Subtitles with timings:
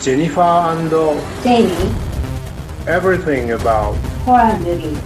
[0.00, 0.90] Jennifer and
[1.44, 1.68] Jamie,
[2.86, 3.94] everything about
[4.24, 4.96] horror movie.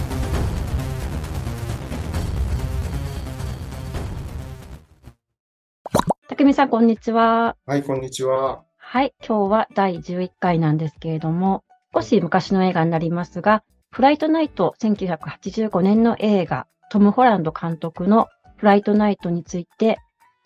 [6.29, 7.57] たくみさん、こんにちは。
[7.67, 8.63] はい、こんにちは。
[8.79, 19.99] はい、今日は第11回なんですけれども、少し昔の映画になりますが、フライトナイト1985年の映画、トム・ホランド監督のフライトナイトについて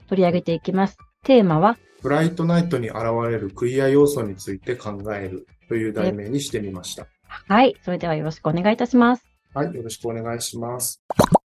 [0.08, 0.96] 取り上げていきます。
[1.22, 7.06] テーマは、フライトナイトに現れるクィア要素について考えるという題名にしてみました。
[7.26, 9.26] はい、それではよろしくお願いいたします。
[9.52, 11.03] はい、よろしくお願いします。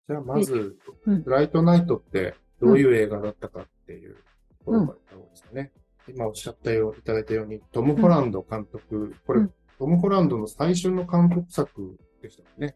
[0.07, 4.15] じゃあまず、うんフライトナイトってどういう映画だったかっていう
[4.59, 5.71] ところから言った方がいいですかね。
[6.07, 12.75] 今おっしゃったよう、いただいたように、トム・ホランド監督、これ、うんトム・ホランドの最初の監督作でしたよね。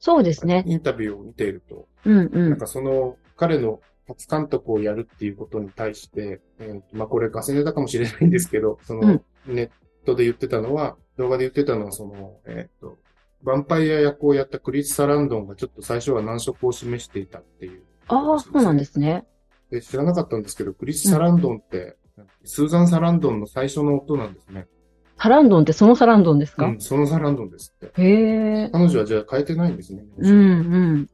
[0.00, 0.64] そうですね。
[0.66, 2.50] インタビューを見ていると、うんうん。
[2.50, 9.70] なんかその彼の初監督をやるっていうことに対して、えーとまあこれガセネタかもしれないんですけど、そのネッ
[10.04, 12.96] トで言ってたのは、動画で言ってたのはその、えっ、と、
[13.44, 17.82] ヴァンパイア役をやったクリス・サランドンがちょっと最初は難色を示していたっていう。
[18.08, 19.26] ああ、そうなんですね。
[19.70, 21.96] で知らなかったんですけど、クリス・サランドンって、
[22.44, 24.66] スーザン・サランドンの最初の音なんですね。
[25.18, 28.00] サランドンってそのサランドンですか、うん、そのサランドンですって。
[28.00, 28.70] へえ。
[28.72, 30.04] 彼女はじゃあ変えてないんですね。
[30.16, 30.42] うんう
[30.94, 31.10] ん。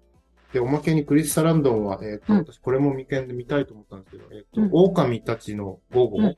[0.55, 6.37] で、おまけにクリス・サランドンは、えっ、と、うん私これも未見で見たいと思ったんですけど、えっ、と、うん狼たちの午後、うん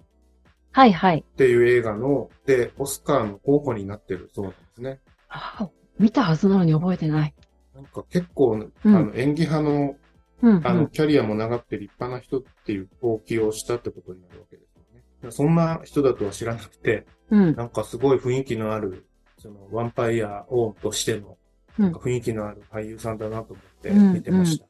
[0.73, 1.25] はいはい。
[1.27, 5.00] っていう映画の、で、オスカーの候補になってるそうなんですね。
[5.28, 7.34] ああ見たはずなのに覚えてない。
[7.75, 9.97] なんか結構、うんあの、演技派の、
[10.42, 10.89] うん、うあの、ん。
[10.89, 15.30] キャリアも長くて立派な人っていう動機をしたってことになるわけですよね。
[15.30, 17.55] そんな人だとは知らなくて、うん。
[17.55, 19.06] なんかすごい雰囲気のある、
[19.39, 21.36] その、ヴァンパイア王としての、うん
[21.79, 24.67] なんか雰囲気のある俳優さんだなと思ってうん見てました。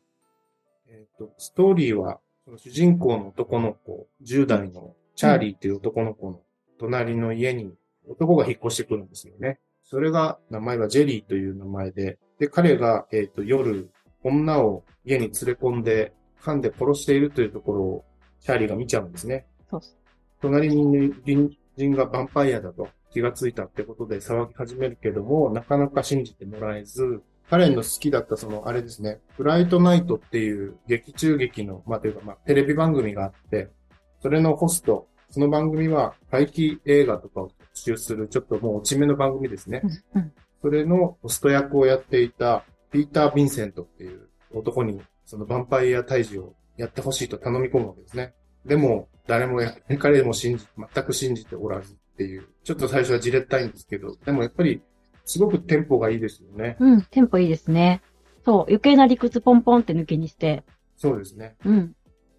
[0.88, 6.40] えっ、と、ストーリーは、その主人公の男の子、10代のチャーリーっていう男の子の
[6.78, 7.72] 隣の家に
[8.08, 9.58] 男が引っ越してくるんですよね。
[9.82, 13.90] それが、名前はジェリーという名前で、で、彼が、えっ、と、夜、
[14.22, 18.04] 女を家に連れ込んで、噛んで殺しているというところを、
[18.40, 19.46] チャーリーが見ちゃうんですね。
[19.70, 20.06] そうそう
[20.40, 33.70] 隣にいる隣人がヴァンパイアだと気がついたってことで騒ぎ始めるけども、なかなか信じてもらえず、彼の好きだったその、あれですね、フライトナイトっていう劇中劇の、まあ、というか、まあ、テレビ番組があって、
[34.20, 39.82] それのホスト、その番組は怪奇映画とかを特集する、ちょっともう落ち目の番組ですね。
[40.14, 48.34] うんそれのホスト役をやっていた、ピーター・ヴィンセントっていう男に、そのヴァンパイア退治をやってほしいと頼み込むわけですね。
[48.64, 54.80] でも、誰もや、彼も信じ、全く信じておらずっていう、ちょっと最初はじれったいんですけど、でもやっぱり、
[55.26, 56.76] すごくテンポがいいですよね。
[56.80, 58.00] うん、テンポいいですね。
[58.44, 60.64] そう、余計な理屈ポンポンって抜きにして。
[60.96, 61.56] そうですね。
[61.66, 61.94] うん。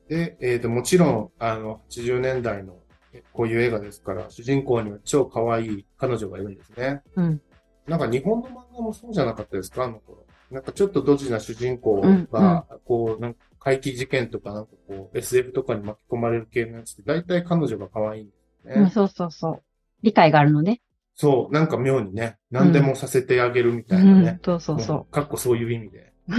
[0.10, 2.78] で、えっ、と、もちろん、あの、80年代の、
[3.14, 7.04] えこういう映画ですから、主人公には超可愛い彼女がいるんですね。
[7.16, 7.42] うん。
[7.88, 9.84] なんか日本の漫画もそうじゃなかったですか？
[9.84, 10.26] あの頃。
[10.50, 18.32] なんかちょっとドジな主人公うんが、こう、なんか怪奇事件とかなんかこう、SF とかに巻き込まれる系のやつって、大体彼女が可愛いんで
[18.64, 18.74] すね。
[18.76, 19.64] うん、そうそうそう。
[20.04, 20.82] 理解があるのね。
[21.16, 26.14] そう、なんか妙にね、何でもさせてあげるみうたいなねん。、そうそうもそうかっこそういう意味で。
[26.30, 26.34] う。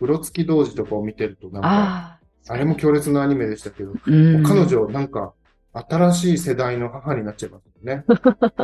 [0.00, 4.42] うろつき童子とかを見てると、なんか、あれも強烈なアニメでしたけど、うん。
[4.42, 5.34] 彼女なんか、
[5.72, 8.04] 新しい世代の母になっちゃいますよね。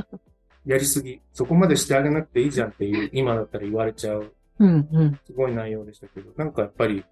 [0.65, 1.21] やりすぎ。
[1.33, 5.21] そこまでしてあげなくていいじゃんっていう、今だったら言われちゃう、うん、うん。
[5.27, 7.05] すごい内容でしたけど、なんかやっぱり、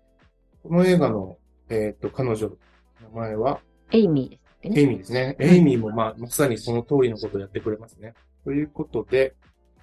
[0.63, 1.39] この映画の、
[1.71, 2.57] えっ、と、彼女の
[3.03, 3.61] 名前は、
[3.91, 4.81] エイミーですっけね。
[4.81, 5.37] エイミーですね。
[5.39, 8.15] エイミーもまあ、まさにその通りのことをやってくれますね。
[8.45, 9.35] ということで、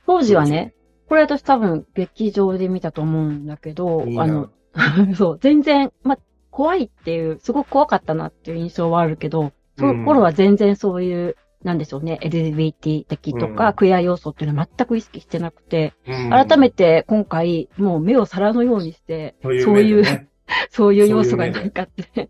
[0.05, 0.73] 当時はね、
[1.07, 4.15] これ私多分劇場で見たと思うんだけど、いい。
[4.15, 4.49] なあの、
[5.15, 6.17] そう、全然、ま、
[6.51, 13.73] 怖いっていう、すごく怖かったなっていう印象はあるけど、その頃は全然そういう、なんでしょうね、LGBT 的とか、うん。
[13.73, 16.29] クエア要素っていうのは全く意識してなくて、うん。
[16.29, 20.29] 改めて今回、もう目を皿のようにして、そういう、ね
[20.69, 22.29] そういう要素がないかって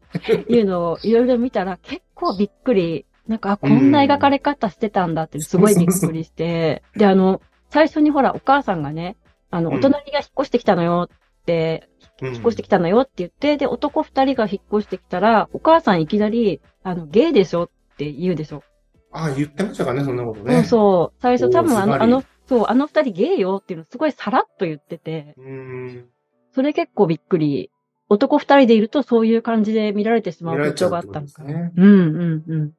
[0.49, 3.05] いうのをいろいろ見たら結構びっくり。
[3.27, 6.83] なんか、あこんな描かれ方してたんだってすごいびっくりして。
[6.95, 9.17] で、あの、最初にほら、お母さんがね、
[9.49, 11.89] あの、うんお隣が引っ越してきたのよって、
[12.21, 18.63] うん引っ越してきたのよって言って、で、男二人が引っ越してきたら、お母さんいきなり、あの、ゲイでしょって言うでしょ。
[19.11, 20.63] ああ、言ってましたかね、そんなことそうね。
[20.63, 21.21] そう。
[21.21, 25.41] 最初多分あの、あの、そう、あの二人ゲイよっていうのすごいさらっと言ってて、う。
[25.41, 26.05] ん。
[26.53, 27.71] それ結構びっくり。
[28.09, 31.71] 男二人でいるとそういう感じで見られてしまう見られちゃ風潮があったのかね。
[31.75, 32.71] うんうんうん。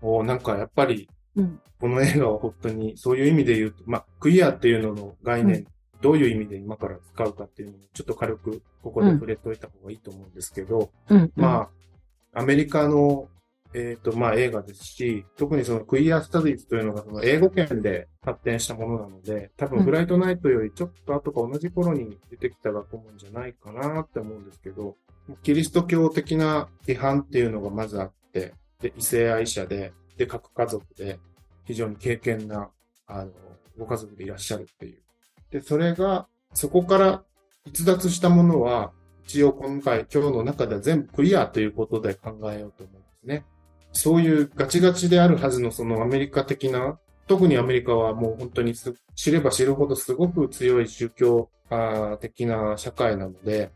[0.00, 5.66] おなんかやっぱり、うんこの映画は本当にそういう意味で言うと、まあ、クイアっていうのの概念、うん
[6.00, 11.32] どういう意味で今から使うかっていうのも、ちょっと軽くここで触れといた方がいいと思うんですけど、うん、うん。
[11.34, 11.70] ま
[12.34, 13.28] あ、アメリカの
[13.74, 24.96] えっ、と、まあ映画ですし、特にそのクイアスタディズというのがその英語圏で発展したものなので、多分フライトナイトよりちょっと後か同じ頃に出てきた学問じゃないかなって思うんですけど、
[25.42, 31.18] キリスト教的な批判っていうのがまずあって、で、異性愛者で、で、核家族で、
[31.64, 32.70] 非常に敬虔な、
[33.08, 33.30] あの、
[33.76, 35.02] ご家族でいらっしゃるっていう。
[35.50, 37.24] で、それが、そこから
[37.66, 38.92] 逸脱したものは、
[39.26, 43.44] 一応今回、今日の中では全部クリアということで考えようと思うんですね。
[43.94, 48.74] そういうガチガチであるはずのそのアメリカ的な、特にアメリカはもう本当に
[49.14, 51.48] 知れば知るほどすごく強い宗教
[52.20, 53.70] 的な社会なので、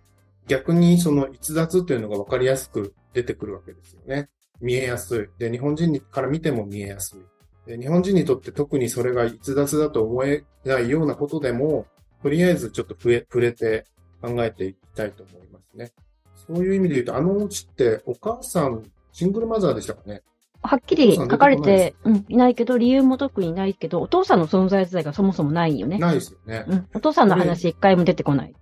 [0.49, 4.29] 逆にその逸脱というのが分かりやすく出てくるわけですよね。
[4.61, 5.29] 見えやすい。
[5.39, 7.71] で、日本人から見ても見えやすい。
[7.71, 11.87] で、日本人にとって特にそれが逸脱だと思えないようなことでも、
[12.23, 13.85] とりあえずちょっと触れ触れて
[14.21, 15.93] 考えていきたいと思いますね。
[16.35, 18.83] そういう意味で言うと、あのお家ってお母さん、
[19.13, 20.23] シングルマザーでしたかね。
[20.61, 25.99] はっきり書かれて、うん、いないけど、理由も特にないけど、お父さんの存在自体がそもそもないよね。
[25.99, 26.65] ないですよね。
[26.67, 26.89] うん。
[26.95, 28.55] お父さんの話一回も出てこない。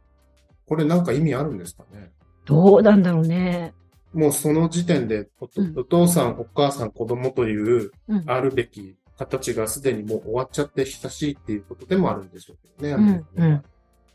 [0.67, 2.11] これなんか意味あるんですかね。
[2.45, 3.73] どうなんだろうね。
[4.13, 8.25] もうその時点でお,、うんお父さん、お母さん、子供といううん。
[8.27, 13.25] あるべき形がすでにもう終わっちゃって久しいっていうことでもあるんでしょうけどね。
[13.37, 13.65] うん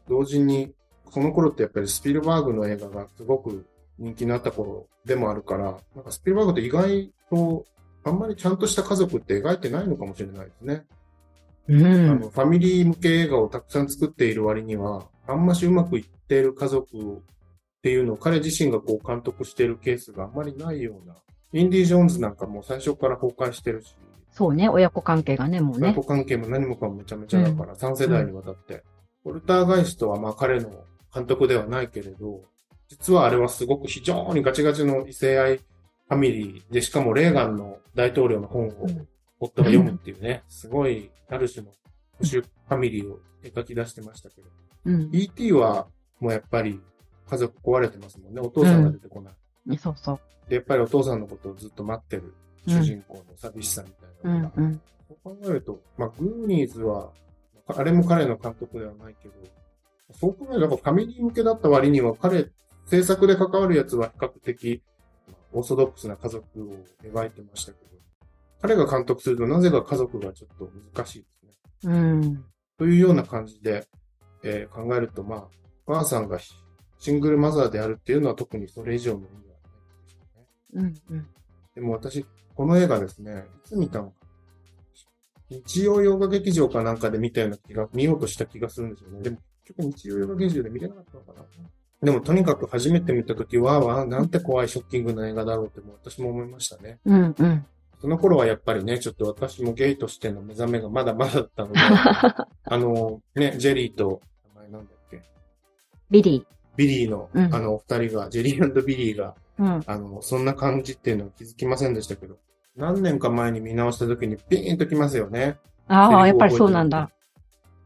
[0.08, 0.74] 同時に、
[1.10, 3.66] その頃ってやっぱりスピルバーグの映画がすごく
[4.02, 7.66] 人気になった頃でもあるから、なんかスピルバーグって意外と
[8.04, 10.86] あんまりちゃんとした家族って描いてないのかもしれないですね。
[11.68, 12.10] うん。
[12.10, 17.20] あの、ファミリー向け映画をたくさん作っている割には、あんましうまくいっている家族っ
[17.84, 21.16] ていうのを彼自身がこう監督しているケースがあんまりないような。
[21.54, 23.96] インディ・ジョーンズなんかもう最初から崩壊してるし、
[24.32, 25.88] そうね、親子関係がね、もうね。
[25.88, 28.84] 親子関係も何もかもめちゃめちゃだから、3世代にわたって。
[29.24, 30.72] ポルターガイストはまあ彼の
[31.14, 32.42] 監督ではないけれど、
[32.92, 39.08] 実はあれはすごく非常にガチガチの異性愛ファミリーで、しかもレーガンの大統領の本をうん
[39.40, 41.78] 夫が読むっていうね、すごい、ある種の保
[42.20, 44.48] 守ファミリーを描き出してましたけど、
[44.86, 45.10] うん。
[45.14, 45.54] E.T.
[45.54, 45.88] は
[46.20, 46.80] もうやっぱり
[47.28, 48.42] 家族壊れてますもんね。
[48.42, 49.78] お父さんが出てこない。
[49.78, 50.20] そうそう。
[50.50, 52.36] で、やっぱりお父さんのことをずっと待ってる
[52.68, 54.82] 主人公の寂しさみたいなのが、うんうん。
[55.08, 57.10] そう考えると、まあ、グーニーズは、
[57.68, 59.34] あれも彼の監督ではないけど、
[60.14, 62.50] そう考えると、ファミリー向けだった割には、彼、
[62.86, 64.84] 制作で関わるやつは比較的、
[65.28, 67.92] まあオーソドックスな家族を描いてましたけど、
[68.62, 71.28] 彼が監督すると、なぜか家族がちょっと難しいで
[71.82, 71.94] すね。
[71.94, 72.46] うん。
[72.78, 73.88] というような感じで、
[74.44, 75.48] えー考えると、まあ、
[75.86, 79.44] お母さんがシングルマザーであるっていうのは特にそれ以上の意味はない
[80.04, 80.20] でしょ
[80.74, 80.94] うね。
[81.10, 81.18] うん。
[81.18, 81.28] うん。
[81.76, 82.26] でも私、
[82.56, 84.14] この映画ですね、いつ見たのか。
[85.50, 89.22] 日曜洋画劇場かなんかで見たような気が、見ようとした気がするんですよね。
[89.22, 91.46] でも、結局日曜洋画劇場で見れなかったのかな？
[92.02, 97.00] でも、とにかく初めて見たときは、わあ、なんて怖いショッキングな映画だろうってもう私も思いましたね。
[97.06, 97.36] うん。
[97.38, 97.66] うん。
[98.02, 101.80] その頃はやっぱりね、ちょっと私もゲイとしての目覚めがまだまだだったので、
[102.66, 104.20] あの、ね、ジェリーと、
[104.56, 105.22] 名前なんだっけ、
[106.10, 106.46] ビリ
[106.76, 109.64] ビリーの、うんあの、お二人が、ジェリービリーが、ー。
[109.64, 109.84] うん。
[109.86, 112.38] あの、そんな感じっていうのは気づきませんでしたけど、
[112.76, 115.58] 何年か前に見直した時にピーンときますよね。
[115.88, 117.12] ああ、やっぱりそうなんだ。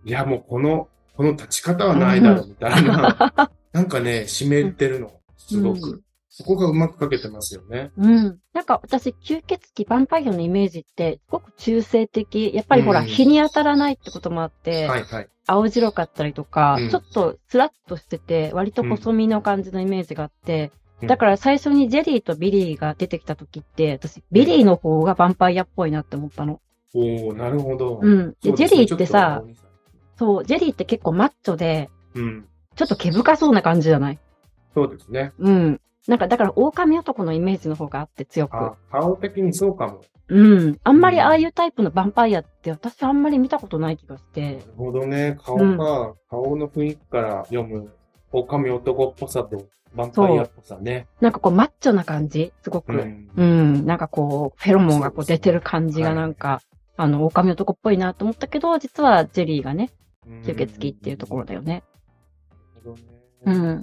[0.06, 3.50] いや、もうこの、この立ち方はないだろう、みたいな。
[3.76, 5.90] なんかね、湿ってるの、すごく。
[5.90, 6.02] うん
[6.38, 7.92] そこがうまく描けてますよね。
[7.96, 8.40] うん。
[8.52, 12.52] なんか私、吸血鬼、ヴァンパイアのイメージって、すごく中性的。
[12.54, 15.30] やっぱりほら、うん日に当たらないってこともあって、はいはい。
[15.48, 26.60] 青白かったりとか、うんちょっとスラッとしてて、割と細身の感じのイメージがあって、うんだから最初にジェリーとビリーが出てきた時って、私、ビリーの方がヴァンパイアっぽいなって思ったの。
[26.94, 28.02] おー、なるほど。
[28.04, 28.36] うん。
[28.42, 29.42] で、ジェリーってさ、、
[30.18, 32.48] そう、ジェリーって結構マッチョで、うん。
[32.76, 34.20] ちょっと毛深そうな感じじゃない？
[34.74, 35.32] そうですね。
[35.40, 35.82] うん。
[36.08, 38.56] なんか、だから、狼男のイメージの方があって強く。
[38.56, 40.02] あ、顔的にそうかも。
[40.28, 40.80] うん。
[40.84, 44.62] あんまりああいうタイプのヴァンパイアって私あんまり見たことない気がしてなる。
[44.78, 45.38] ほどね。
[45.44, 47.92] 顔が、顔の雰囲気から読む、
[48.32, 51.08] 狼男っぽさと、ヴァンパイアっぽさね。
[51.22, 52.52] なんかこうマッチョな感じ？
[52.62, 52.92] すごく。
[52.92, 53.86] んうん。
[53.86, 56.62] なんかこう、フェロモンがこう出てる感じがなんか、
[56.98, 59.92] あの、狼男っぽいなと思ったけど、実はジェリーがね、
[60.44, 61.84] 吸血鬼っていうところだよね。
[62.94, 63.02] ね。
[63.46, 63.82] うん。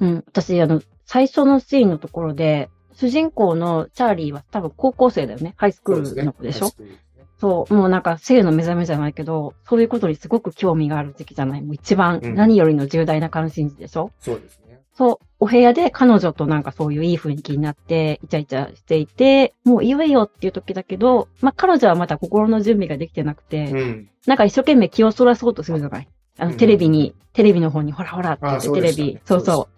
[0.00, 0.24] うん。
[0.26, 5.54] 私、あの、最初のシーンのところで、主人公のチャーリーは多分高校生だよね。
[5.56, 6.66] ハイスクールの子でしょ？
[6.66, 11.62] ハイスクールですねそう、もうなんか性の目覚めじゃないけど、そういうことにすごく興味がある時期じゃない？
[11.62, 14.78] もう一番うん何よりの重大な関心事でしょ、そうですね。
[14.92, 24.10] そう、お部屋で彼女となんかそういういい雰囲気になって、イチャイチャしていて、もういいわよっていう時だけど、まあ彼女はまだ心の準備ができてなくて、うん。
[24.26, 26.08] なんか一生懸命気をそらそうとするじゃない？
[26.40, 29.68] あの、うんテレビに、テレビの方にほらほらって言あって、テレビ、そうそ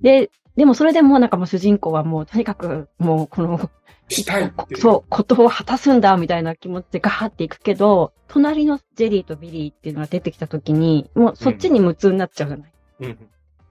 [0.00, 0.02] う。
[0.02, 3.70] で、でもそれでもなんかもう主人公はもうとにかくもうこの
[4.08, 4.52] したい。
[4.76, 12.72] そう、ことを果たすんだ、みたいな気持ちでガーっていくけど、隣のジェリーとビリーっていうのが出てきた時に、もうそっちに夢中になっちゃうじゃない。
[13.00, 13.18] うん。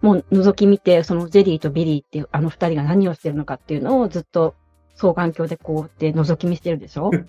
[0.02, 4.56] もう覗き見て、そのジェリーとビリーっていうあの二人が何をしてるのかっていうのをずっと
[4.96, 7.28] 双眼鏡でこうやって覗き見してるでしょうん。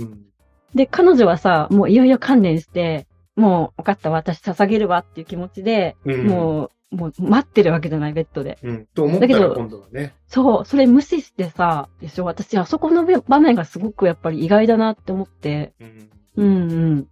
[0.74, 6.26] で、彼女はさ、もういよいよ観念して、もう分かった、私捧げるわっていう気持ちで、うん。
[6.26, 8.58] もう、もう待ってるわけじゃない、ベッドで。
[8.62, 8.86] うん。
[8.86, 10.14] と思ったらだけど今度はね。
[10.26, 15.74] そう、それ無視してさ、でしょ私、あそこの場面がすごくやっぱり意外だなって思って。
[15.80, 16.10] うん。
[16.36, 17.08] うんうん。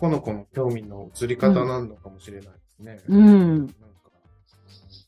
[0.00, 3.00] この子の興味の移り方なのかもしれないですね。
[3.08, 3.58] うん。
[3.58, 3.74] なんか、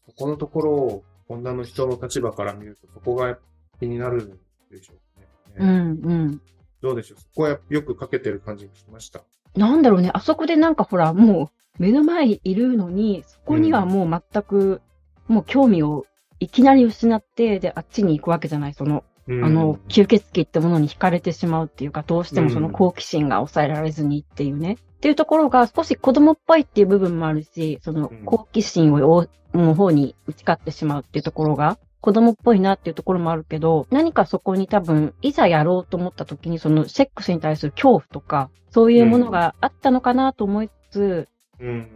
[0.06, 3.38] ここのところを女の人の立場から見ると、そこが
[3.78, 4.38] 気になるん
[4.70, 5.66] でしょううね。
[5.66, 6.40] んうん。
[6.82, 7.20] どうでしょう？
[7.20, 9.22] そこはよくかけてる感じがしました。
[9.56, 14.80] なんだろうね、あそこでなんかほら、もう目の前にいるのに、そこにはもう全く、
[15.28, 16.06] もう興味を
[16.38, 19.44] いきなり失って、で、あっちに行くわけじゃない、その、うん。
[19.44, 24.72] あの、吸血鬼ってものに惹かれてしまうっていうか、どうしてもその好奇心が抑えられずにっていうね。
[24.72, 28.24] っていうところが少し子供っぽいっていう部分もあるし、そのうん。
[28.24, 41.28] 好奇心をの方に打ち勝ってしまうっていうところが、子供っぽいなっていうところもあるけど、何かそこに多分、いざやろうと思った時に、そのセックスに対する恐怖とか、そういうものがあったのかなと思いつつ、
[41.60, 41.88] うん。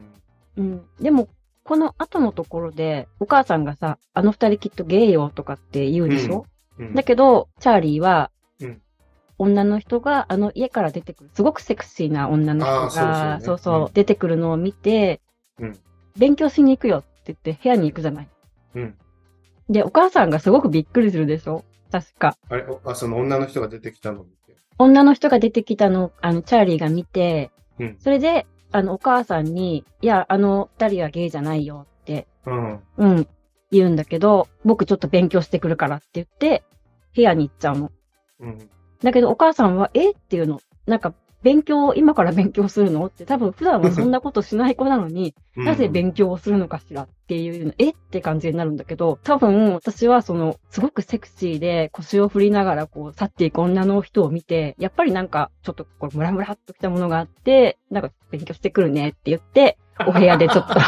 [0.56, 0.86] うん。
[1.00, 1.28] でも、
[1.62, 6.44] この後のところで、お母さんがさ、あの二人きっとゲイよとかって言うでしょ、
[6.78, 6.94] うん。
[6.94, 8.30] だけど、チャーリーは、
[8.60, 8.80] うん
[9.36, 15.20] 女の人があの家から出てくる、すごくセクシーな女の人が、そうそううん出てくるのを見て、
[15.58, 15.78] うん
[16.16, 18.28] 勉強しに行くよって言って部屋に行くじゃない？
[18.76, 18.96] うん。
[19.68, 21.64] で、お母さんがすごくびっくりするでしょ？
[21.90, 22.36] 確か。
[22.48, 24.56] あれ、おあ、その女の人が出てきたのを見て。
[24.78, 27.96] 女の人が出てきたのを、あの、チャーリーが見て、うん。
[27.98, 32.80] それで、あの、お母さんに、いや、あの二人はゲイじゃないよって、うん。
[32.96, 33.28] うん、
[33.70, 36.64] 言うんだけど、僕ちょっと勉強してくるからって言って、
[37.14, 37.92] 部屋に行っちゃうの。
[38.40, 38.70] うん。
[39.02, 40.10] だけどお母さんは、え？
[40.10, 40.60] っていうの。
[40.86, 43.04] なんか、勉強、今から勉強するの？
[43.04, 47.90] って多分普段はそんなことしない子なのに、うんなぜ勉強をするのかしらっていうの、え？
[47.90, 60.74] って感じになるんだけど、多分私はその、すごくセクシーで腰を振りながらこう去っていく女の人を見て、やっぱりなんか、ちょっとこう、ムラムラっときたものがあって、なんか勉強してくるねって言って、お部屋でちょっと、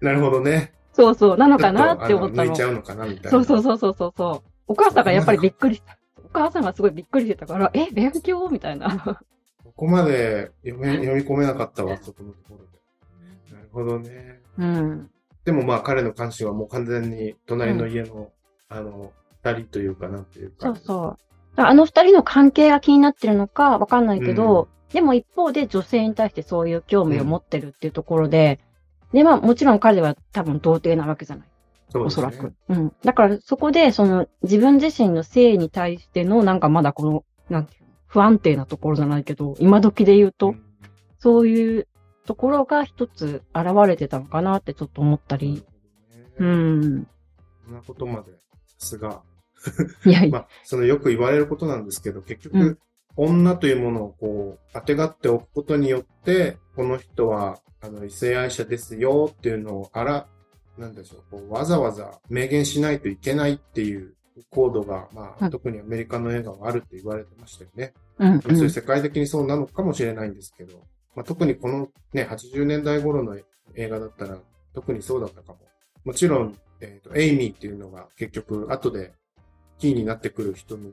[0.00, 0.72] なるほどね。
[0.94, 2.62] そうそう、なのかなって思ったのちょっとあの抜いち。
[2.62, 3.30] ゃうのかなみたいな。
[3.30, 4.50] そうそうそうそうそうそう。
[4.66, 5.98] お母さんがやっぱりびっくりした。
[6.34, 8.48] お母さんがすごいびっくりしてたから、え、勉強？
[8.48, 9.20] みたいな。
[9.64, 13.54] ここまで読め読み込めなかったわ、そこのところで。
[13.54, 14.40] なるほどね。
[14.58, 15.10] うん。
[15.44, 18.32] でもまあ彼の関心はもう完全に隣の家の、
[18.68, 19.12] あの、
[19.44, 20.66] 二人というかなんていうか。
[20.66, 21.16] そうそう。
[21.56, 28.58] あの二人の関係が気になってるのかわかんないけど、でも一方で女性に対してそういう興味を持ってるっていうところで、
[29.12, 31.48] で、まあもちろん彼は多分童貞なわけじゃない。
[32.00, 32.54] おそらく。
[32.68, 32.92] うん。
[33.04, 40.64] だからそこでその自分自身の性に対してのなんかまだこの、なんていうの、不安定なところじゃないけど、今時で言うと、うん
[41.24, 41.88] そういう
[42.26, 45.64] ところが一つ現れてたのかなってちょっと思ったり。
[46.36, 47.06] うん。
[47.64, 48.32] そんなことまで、
[48.76, 49.22] さすが。
[50.04, 50.28] いやいや。
[50.36, 52.78] まあ、そのよく言われることなんですけど、結局、うん
[53.16, 60.26] 女というものをこう、当てがっておくことによって、この人は、あの、異性愛者ですよっていうのを、あら、
[60.78, 64.14] なんでしょう、こうわざわざ明言しないといけないっていう
[64.50, 67.92] コードが、まあ、うん特にアメリカの映画はあるって言われてましたよね。
[68.18, 70.78] うん、そういう世界的にそうなのかもしれないんですけど、
[71.14, 73.36] まあ、特にこのね、80年代頃の
[73.74, 74.38] 映画だったら、
[74.74, 75.58] 特にそうだったかも。
[76.04, 79.12] もちろん、えっ、と、エイミーっていうのが結局、後で
[79.78, 80.90] キーになってくる人の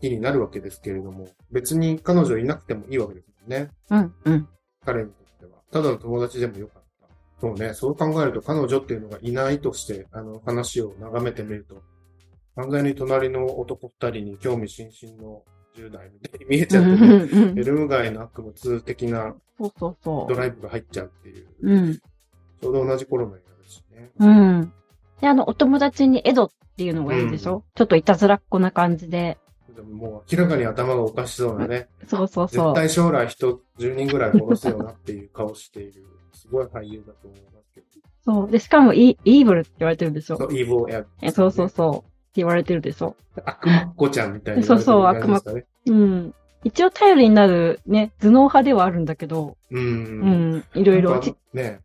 [0.00, 3.70] キーになるわけですけれども、別に彼女いなくてもいいわけですよね。
[3.90, 4.48] うん、うん。
[4.84, 5.52] 彼にとっては。
[5.70, 6.81] ただの友達でもよかった。
[7.42, 11.82] そうね、そう考えると彼女っていうのがいないとして、あの話を眺めてみると、
[12.54, 15.42] 完全に隣の男二人に興味津々の
[15.76, 21.72] 10代みたいに見えちゃってね、ルム街の悪夢通的なドライブが入っちゃうっていう、う。
[21.72, 21.94] うん。
[21.96, 24.10] ちょうど同じ頃の映画ですしね。
[24.20, 24.72] うん。
[25.20, 29.36] で、あの、お友達にエドっていうのがいいでしょ、うんちょっといたずらっこな感じで。
[29.74, 32.74] でももう明らかに頭がおかしそうなね、そうそう絶そう。
[32.74, 37.86] 対将来人10人ぐらい殺すよなっていう顔している、すごい俳優だと思いますけど。
[38.24, 38.50] そう。
[38.50, 41.96] で、しかもイ、イーブルって言われてるでしょそう、イーボーエア、えそうそうそう。
[41.98, 45.66] って言われてるでしょ悪魔っ子ちゃんみたいな、そうそう悪魔ね。
[45.86, 46.34] うん。
[46.64, 49.78] 一応頼りになるね、頭脳派ではあるんだけど、う。
[49.78, 50.64] うんん。
[50.74, 51.20] いろいろ
[51.52, 51.80] ね、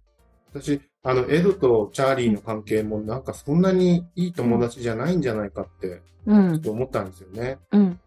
[0.53, 6.61] 私、あの、エドとチャーリーの関係もなんかそんなにいい友達じゃないんじゃないかって、うちょっん。
[6.61, 7.57] と思ったんですよね。
[7.71, 7.99] うん。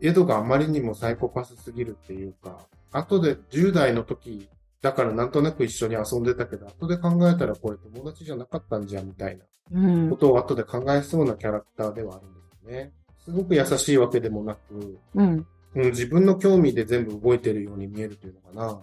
[0.00, 2.58] エドがあまりにもサイコパスすぎるっていうか、
[2.92, 4.48] 後で10代の時、
[4.82, 10.16] だからなんとなく一緒に遊んでたけど、後で考えたらこれ友達じゃなかったんじゃんみたいなうんこ。
[10.16, 12.92] とを後で考えそうなキャラクターではあるんですよよね。
[13.24, 15.46] すごく優しいわけでもなく、うん。
[15.74, 18.80] うん、自分の興味で全部動いてるように見えるというのかな。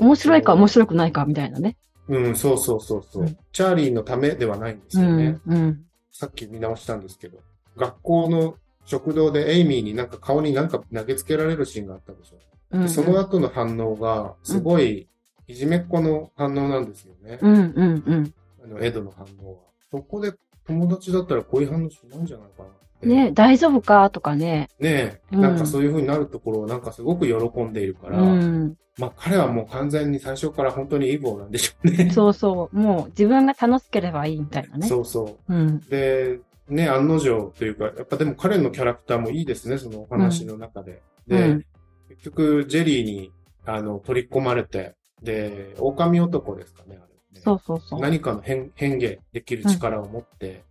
[0.00, 0.68] 面白いか面い。
[0.68, 1.76] 白くないかみたいなね。
[2.08, 5.28] うん、そうそうそうそう、うんチャーリーのためではないんですうよね。
[5.28, 5.40] ん。
[5.46, 5.84] うん。
[6.10, 7.38] さっき見直したんですけど、
[7.76, 12.36] 学校の食堂でエイミーになんか顔になんか投げつけられるシーンがあったでしょ。
[12.72, 12.82] うん。
[12.82, 15.08] でその後の反応が、すごい、
[15.46, 17.38] いじめっ子の反応なんですよね。
[17.40, 17.54] うん。
[17.54, 18.02] うん。
[18.06, 18.34] うん。
[18.64, 19.58] あの、エドの反応は。
[19.90, 20.32] そこで
[20.66, 23.06] 友達だったらこういう反応しないんじゃないかなって。
[23.06, 24.68] ね大丈夫かとかね。
[24.80, 28.76] ねえ、うんなんかそういう風になるところをなんかすごく喜んでいるから、うん。
[28.98, 32.10] まあ彼はもう完全に最初から本当にイーボーなんでしょうね。
[32.14, 32.76] そうそう。
[32.76, 34.86] もう自分が楽しければいいみたいなね。
[34.86, 35.54] そうそう。
[35.54, 35.80] うん。
[35.80, 41.02] で、ね、案の定というか、やっぱでも彼のキャラクターもいいですね、そのお話の中で。
[41.26, 41.66] で、うん
[42.08, 43.32] 結局、ジェリーに、
[43.64, 47.40] あの、取り込まれて、で、狼男ですかね、あれ、ね。
[47.42, 48.00] そうそうそう。
[48.00, 50.62] 何かの変、変化できる力を持って、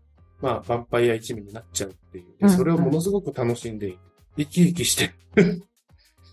[0.41, 2.50] まあ、ヴァンパイア一味になっちゃうっていう。
[2.50, 3.98] それをものすごく楽しんでいる。
[4.38, 5.63] 生き生きしてる。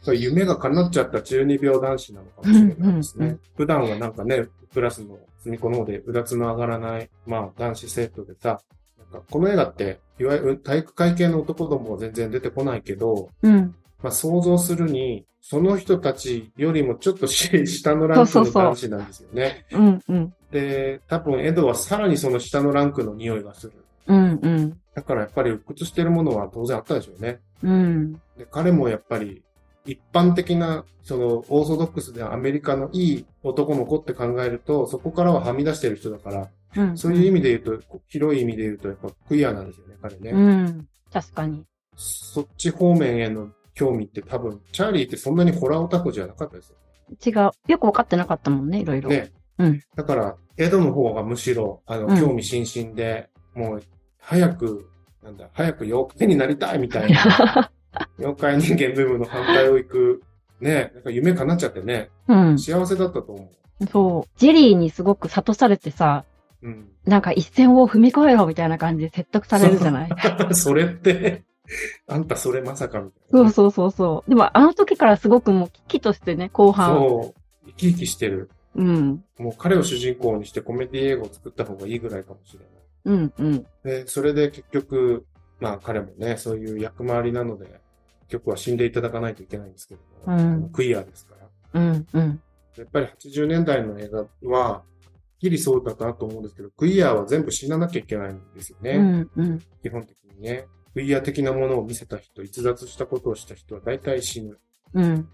[0.02, 3.26] そう夢が叶っちゃった中二病男子なのかもしれないですね。
[3.26, 8.60] うんうん普段はなんかね、クラスの隅っこの方でうだつの上がらない、まあ男子生徒でさ、
[8.98, 13.74] なんかこの映画って、いわゆる体育会系の男どもは全然出てこないけど、うん。
[14.02, 19.66] まあ想像するに、その人たちよりもちょっとし 下のランクの男子なんですよね。
[19.72, 20.00] うん。
[20.08, 20.34] うん。
[20.50, 23.72] で、多分エドはさらにその下のランクの匂いがする。
[24.06, 24.38] うん。
[24.42, 24.80] うん。
[24.94, 27.40] だからやっぱり鬱屈してるものは当然あったでしょうね。
[27.62, 28.12] うん。
[28.36, 29.42] で彼もやっぱり
[29.86, 36.96] 一般的な、そのオーソドックスでアメリカのいい男の子って考えると、そこからははみ出してる人だから、うん。
[36.96, 40.30] そういう意味で言うと、広い意味で言うとやっぱクイアなんですよね、彼ね。
[40.30, 40.88] うん。
[41.12, 41.64] 確かに。
[41.96, 46.76] そっち方面への興味って多分、チャーリーってそんなにホラーオタクじゃなかったですよ
[47.26, 47.50] 違う。
[47.72, 49.08] よくわかってなかったもんね、いろいろ。
[49.10, 49.32] ね。
[49.58, 53.82] うんだから、エドの方がむしろ、あの、うん興味津々で、もう、
[54.18, 54.86] 早く、
[55.22, 57.70] なんだ、早く妖怪になりたいみたいな、
[58.18, 60.22] 妖怪人間ブームの反対を行く、
[60.60, 62.58] ね、なんか夢叶っちゃってね、うん。
[62.58, 63.50] 幸せだったと思
[63.90, 64.38] そう。
[64.38, 66.24] ジェリーにすごく諭されてさ、
[66.62, 66.68] う。
[66.68, 66.88] うん。
[67.06, 70.10] なんか一線を踏み越えろみたいな感じで説得されるじゃない？
[70.52, 71.42] それって、
[72.06, 73.50] あんたそれまさかみたいな。
[73.50, 74.30] そうそうそうそう。
[74.30, 76.96] でもあの時からすごくもう危機としてね、後半。
[76.96, 77.40] そう。
[77.66, 78.50] 生き生きしてる。
[78.74, 79.24] うん。
[79.38, 82.68] もう彼を主人公にしてコメディ映画を作った方がいいぐらいかもしれない。
[83.04, 83.66] うん、うん。
[83.82, 85.26] で、それで結局、
[85.60, 87.66] まあ彼もね、そういう役回りなので、
[88.28, 91.34] 結局は死んでいただかないといけないんですけども、うんクイアですか
[91.72, 91.80] ら。
[91.80, 92.42] うん、うん。
[92.76, 94.82] やっぱり80年代の映画は、
[95.40, 98.92] きりそうだったなと思うんですけど、クイアは全部死ななきゃいけないんですよね。
[98.92, 99.58] うん、うん。
[99.82, 100.66] 基本的にね。
[100.94, 104.58] クイア的なものを見せた人、逸脱したことをした人は大体死ぬ。
[104.94, 105.28] うん。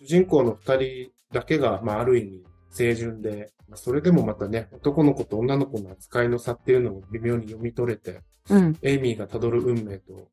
[0.00, 8.76] 主人公の二人だけが、まあある意味、清純で、まあそれでもまたね、男の子と女の子の扱いの差っていうのを微妙に読み取れて、うん。
[8.82, 10.28] エイミーが辿る運命と、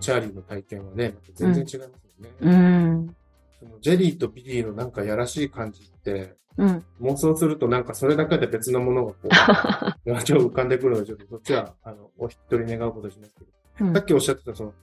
[0.00, 2.30] チャーリーの体験はね、全然違いますよね。
[2.40, 3.16] うん。
[3.60, 6.84] そのジェリーとビリーのなんかやらしい感じって、うん。
[7.02, 9.28] 妄想するとなんかそれだけで別のものがこう、
[10.10, 14.74] 表情浮かんでくるので、そっちは、あの、お一人願うことしますけど、うんさっきおっしゃってたその、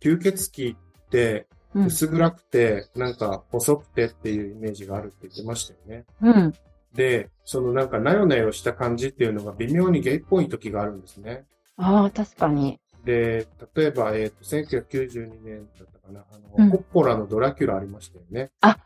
[0.00, 0.76] 吸血鬼っ
[1.10, 1.86] てうん。
[1.86, 6.06] 薄暗くて、なんか細くてっていうイメージがあるって言ってましたよね。
[6.22, 6.54] うん。
[6.94, 11.44] で、そのなんかなよなよした感じっていうのが微妙にゲイっぽい時があるんですね。
[11.76, 12.80] ああ、確かに。
[13.04, 18.50] で、例えば、えっ、と、1992年だったかな、あの、うんコッポラのドラキュラありましたよね。
[18.60, 18.80] 確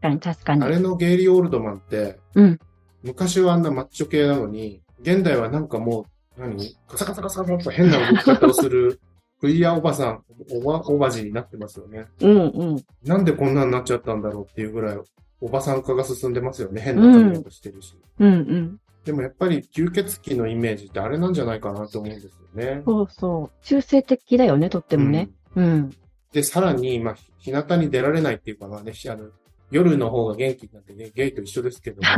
[0.00, 0.62] かに、確かに。
[0.62, 2.60] あれのゲイリー・オールドマンって、うん。
[3.02, 6.04] 昔はあんなマッチョ系なのに、現代はなんかもう、
[6.36, 6.76] 何？
[6.88, 9.00] カサカサカサカサと変な動き方をする、
[9.40, 12.06] クイアおばさん、おば、おばじになってますよね。
[12.20, 12.84] うん、うん。
[13.04, 14.98] なんでこんなになっちゃったんだろうっていうぐらい、
[15.40, 16.80] おばさん化が進んでますよね。
[16.80, 17.96] 変な髪型してるし。
[18.20, 18.78] うん、うん。
[19.04, 22.82] でもやっぱり吸血鬼のイメージってあれなんじゃないかなと思うんですよね。
[22.84, 23.66] そうそう。
[23.66, 25.30] 中性的だよね、とってもね。
[25.56, 25.90] うん。
[26.32, 29.28] で、さらに、まあ、日向に出られないっていうか、まあね、あの、
[29.72, 32.08] 夜の方が元気になってね、ゲイと一緒ですけども、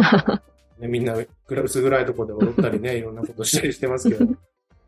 [0.78, 1.14] ね、みんな
[1.48, 4.26] 薄暗いところで踊ったりね、 いろんなことしたりしてますけど、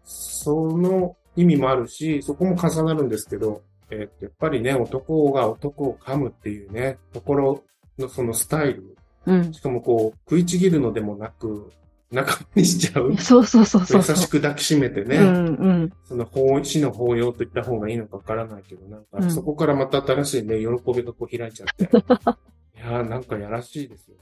[0.04, 7.62] その意味もあるし、そこも重なるんですけど、えーやっぱりね、男が男を噛むっていうね、ところ
[7.98, 8.96] のそのスタイル、
[9.26, 9.52] うん。
[9.52, 11.70] しかもこう、食いちぎるのでもなく、
[12.12, 13.16] 仲間にしちゃう。
[13.16, 14.14] そうそうそうそう優。
[14.16, 15.92] しく抱きしめてね、うん、うん。
[16.04, 21.84] その法、死の法要と言った方がいいのかわからないけど、なんか、うんそこからまた新しいね、喜びがこう開いちゃって。
[22.78, 24.16] いやー、なんかやらしいですよ。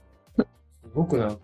[0.95, 1.37] すごくなんか、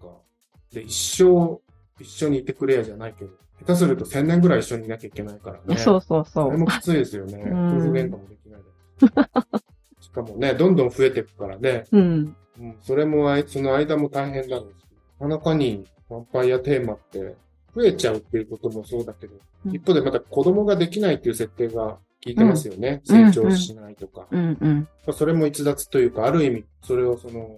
[0.71, 1.59] で、一生
[2.01, 5.77] 一緒にいてくれやじゃないけど、下手すると千年ぐらい一緒にいなきゃいけないからね。
[5.77, 6.31] そうそうそ。
[6.31, 7.33] そうれもきついですよね。
[7.33, 9.59] うん夫婦喧嘩もできないで。
[9.99, 11.83] しかもね、どんどん増えていくからね。
[11.91, 12.35] うん。
[12.59, 14.85] うん、それもあい、その間も大変だろうし。
[15.19, 17.35] なかなかに、ヴァンパイアテーマって、
[17.75, 19.33] 増えちゃうっていうこともそうだけど、
[19.65, 23.01] うん一方でまた子供ができないっていう設定が効いてますよね。
[23.09, 24.27] うん成長しないとか。
[24.31, 25.13] うんうん。
[25.13, 27.49] それも逸脱というか、ある意味、それをその、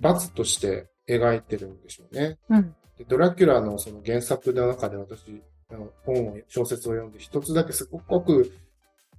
[0.00, 2.38] 罰として描いてるんでしょうね。
[2.50, 2.74] うん。
[2.98, 8.52] でドラキュラのその原作の中で私、あの本を、小説を読んで、一つだけすごく、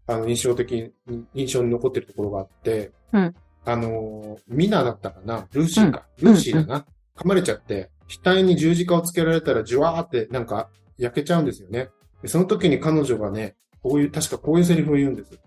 [0.05, 0.71] あの、印象的
[1.07, 5.47] に、印象に残ってるところがあって、うんあの、ミナだったかな？
[5.53, 6.05] ルーシーか。
[6.19, 6.85] うんルーシーだな。
[7.15, 11.89] 噛まれちゃって、額に十字架をつけられたら、ジュワーってなんか焼けちゃうんですよね。
[12.21, 15.39] でその時に彼女がね、こういう、確かこういうセリフを言うんです。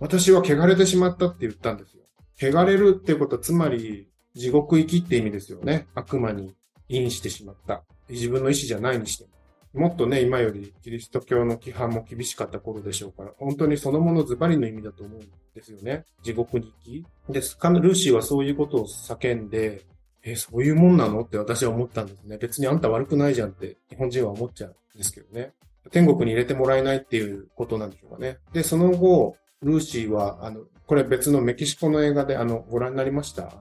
[0.00, 2.02] 私は汚れてしまったって言ったんですよ。
[2.40, 5.86] 汚れるっていうことは、つまり、地獄行きって意味ですよね。
[5.94, 6.54] 悪魔に
[6.88, 7.82] 因してしまった。
[8.08, 9.30] 自分の意思じゃないにしても。
[9.74, 15.20] もっとね、今よりキリスト教の規範も厳しかった頃でしょうから、本当にそのものズバリの意味だと思うん
[15.54, 16.04] ですよね。
[16.22, 17.32] 地獄に行き。
[17.32, 17.56] です。
[17.56, 19.82] カルーシーはそういうことを叫んで、
[20.24, 21.22] え、そういうもんなの？
[21.22, 22.36] って私は思ったんですね。
[22.38, 25.52] 別にあんた悪くないじゃんって日本人は思っちゃうんですけどね。
[25.90, 28.38] 天国に入れてもらえないっていうことなんでしょうかね。
[28.52, 33.52] で、その後、ルーシーは、あの、これ別のメキシコの映画で、あの、ご覧になりました？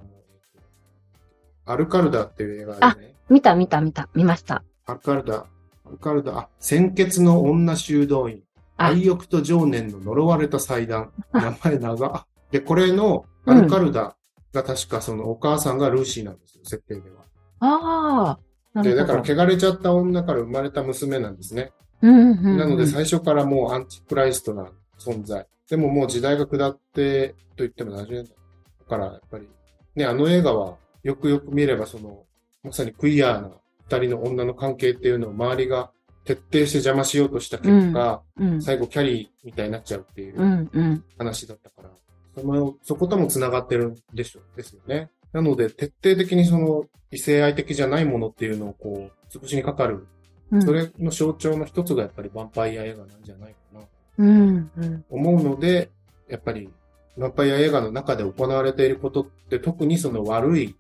[1.65, 3.15] アルカルダっていう映画でね。
[3.29, 4.63] 見た見た見た、見ました。
[4.85, 5.45] アルカルダ、
[5.85, 8.43] アルカルダ、あ、鮮血の女修道院。
[8.77, 11.11] あ愛欲と情念の呪われた祭壇。
[11.33, 12.25] 名前長。
[12.51, 14.15] で、これのアルカルダ
[14.53, 17.23] が確かそのお母さんがルーシーなんですよ、設定では。
[17.59, 18.39] ああ、
[18.73, 18.95] なで。
[18.95, 21.71] だから汚れちゃった女から生まれた娘なんですね。
[22.01, 24.67] うんうんうん、なので最初からもうアンチクライストな
[24.99, 25.47] 存在。
[25.69, 28.23] でももう時代が下ってと言っても70年代。
[28.23, 29.47] だからやっぱり、
[29.95, 32.23] ね、あの映画はよくよく見ればその、
[32.63, 33.51] まさにクイアな
[33.89, 35.91] 二人の女の関係っていうのを周りが
[36.23, 41.03] 徹底して邪魔しようとした結果、うん、最後キャリーみたいになっちゃうっていううん、うん。
[41.17, 41.89] 話だったから、
[42.35, 45.09] その、そことも繋がってるんでしょう、ですよね。
[45.33, 50.07] なので、徹底的にその、異性愛的じゃないものっていうのをこう、潰しにかかる。
[50.51, 53.85] うんそれの象徴の一つがやっぱりヴァンパイア映画なんじゃないかな。
[54.17, 55.05] うん、うん。
[55.09, 55.89] 思うので、
[56.27, 56.69] やっぱり、
[57.17, 60.75] ヴァンパイア映画の中で行われていることって、特にその悪い、うん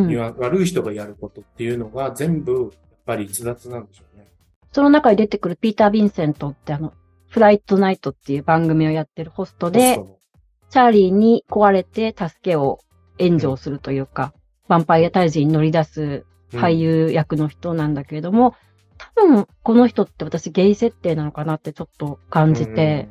[0.00, 2.70] には悪い人がやることっていうのが全部、やっ
[3.04, 4.32] ぱり逸脱なんでしょうね。
[4.72, 6.92] その中に出てくるピーター・ヴィンセントってあの、
[7.28, 10.00] フライトナイトっていう番組をやってるホストで
[10.70, 12.80] チャーリーに壊れて助けを
[13.18, 14.32] 援助をするというか、
[14.68, 18.54] ヴァンパイア退治に乗り出す俳優役の人なんだけれども、
[19.14, 23.08] 多分この人って私ゲイ設定なのかなってちょっと感じて、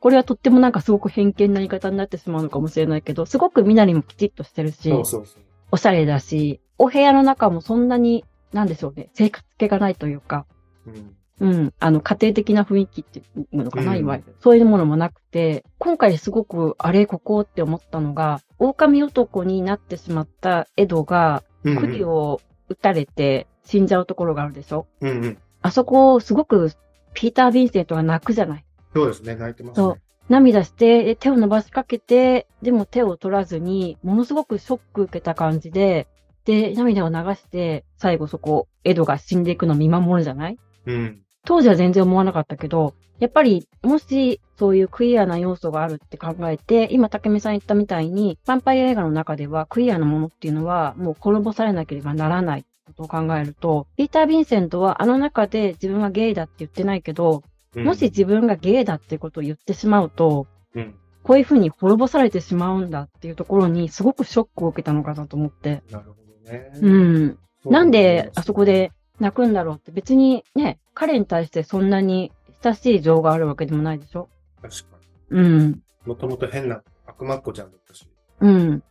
[0.00, 5.42] これはとってもなんかすごく偏見な言い方になってしまうのかもしれないけど、すごく身なりもきちっとしてるし、そうそうそう。
[5.72, 10.46] おしゃれだし、お部屋の中もそんなに、なんでしょうね、生活気がないというか、
[10.86, 11.16] うん。
[11.40, 13.98] うん、あの、家庭的な雰囲気っていうのかな、うん。
[13.98, 14.36] いわゆる。
[14.40, 24.86] そういうものもなくて、今回すごく、あれ、ここって思ったのが、狼男になってしまったエドが、うん釘を撃たれて死んじゃうところがあるでしょ。
[25.00, 25.38] うんうん。
[25.62, 26.72] あそこ、すごく、
[27.14, 28.64] ピーター・ヴィンセントが泣くじゃない。
[28.94, 29.94] そうですね、泣いてますそう。
[29.94, 30.02] ね。
[30.32, 36.08] 涙して、で手を伸ばしかけて、でも手を取らずに、ものすごくショック受けた感じで、
[36.44, 40.58] で、涙を流して、最後そこ、エドが死んでいくのを見守るじゃない？
[40.86, 41.22] うん。
[41.44, 60.94] 当時は全然思わなかったけど、やっぱり、もし、そういうクイアな要素があるって考えて、今、竹見さん言ったみたいに、ヴァンパイア映画の中では、クイアなものっていうのは、もう滅ぼされなければならないことを考えると、ピーター・ヴィンセントは、あの中で自分はゲイだって言ってないけど、うんもし自分がゲイだってことを言ってしまうと、うん。
[61.22, 65.82] こういうふうに滅ぼされてしまうんだっていうところに、すごくショックを受けたのかなと思って。
[65.90, 66.70] なるほどね。
[66.80, 67.38] うん。
[67.64, 72.32] なんで、あそこで泣くんだろうって別にね、彼に対してそんなに
[72.64, 74.28] 親しい情があるわけでもないでしょ？
[74.60, 74.98] 確か
[75.30, 75.70] うん。
[75.70, 75.80] に。
[76.04, 78.08] もともと変な悪魔っ子ちゃんだったし、
[78.40, 78.82] うん。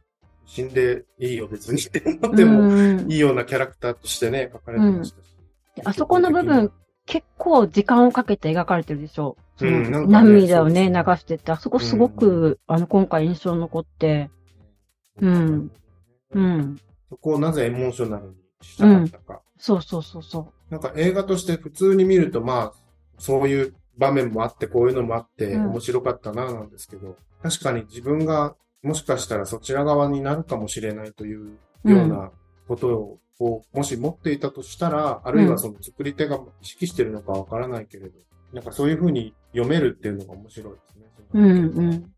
[0.46, 5.26] 死んでいいよ別にって思ってもうんいいようなキャラクターとしてね、書かれてましたし。
[5.76, 6.72] であそこの部分、
[7.06, 9.38] 結構時間をかけて描かれてるでしょ。
[9.58, 14.30] そのうん涙をね、流してって、あそこすごく、あの、今回印象に残って、
[15.20, 15.72] うん。
[16.34, 16.80] うん。
[17.10, 19.42] そこをなぜエモーショナルにしたかったか。
[19.58, 22.74] そうそうそうそなんか映画として普通に見ると、まあ、
[23.20, 25.66] そういう場面もあって、こういうのもあって、うん。
[25.72, 31.92] 面白かったな、なんですけど、確かに自分が、もしかしたらそちら側になるかもしれないというう。
[31.92, 32.32] ような
[32.68, 38.20] ことを、こうもし持っていたとしたら、あるいはその作り手が意識してるのかわからないけれど、
[38.54, 41.06] なんかそういうふうに読めるっていうのが面白いですね。
[41.34, 42.14] うんうん。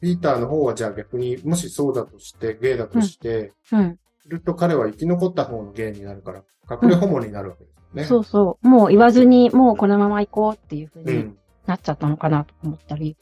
[0.00, 3.98] ピーターの方はじゃあ逆に、もしそうだとして、ゲイだとして、うん。
[4.20, 8.04] すると彼は生き残った方のゲイになるから、隠れホモになるわけですよね。
[8.04, 8.68] そうそう。
[8.68, 11.38] もう言わずに、もうこのまま行こうっていう風にうん。
[11.66, 13.16] なっちゃったのかなと思ったり、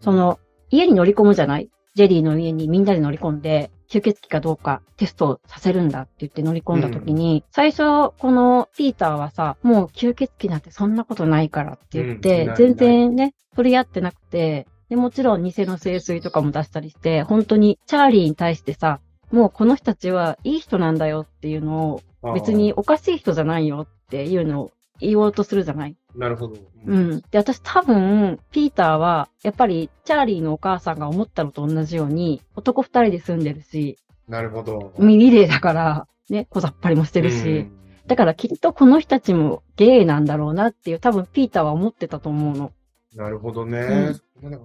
[0.00, 0.38] その、
[0.70, 19.00] 家に乗り込むじゃないジェリーの家にみんなで乗り込んで、吸血鬼かどうかテストをさせるんだって言って乗り込んだ時に、最初、このピーターはさ、もう吸血鬼なんてそんなことないからって言って、うん全然ね、取り合ってなくて、で、もちろん偽の聖水とかも出したりして、本当にチャーリーに対してさ、
[19.30, 25.96] もうこの人たちはいい人なんだよっていうのを、別におかしい人じゃないよっていうのを言おうとするじゃない？
[26.16, 26.56] なるほど。
[26.86, 26.96] う。
[26.96, 27.20] ん。
[27.30, 34.94] で、私多分、ピーターは、やっぱり、チャーリーのお母さんが思ったのと同じように、男二人で住んでるし、なるほど。
[34.98, 37.68] ミリレーだから、ね、小ざっぱりもしてるし、
[38.06, 42.66] だからきっとこの人たちもゲイなんだろうなっていう、多分ピーターは思ってたと思うの。
[42.66, 42.72] うん
[43.14, 43.78] なるほどね。
[44.42, 44.58] うん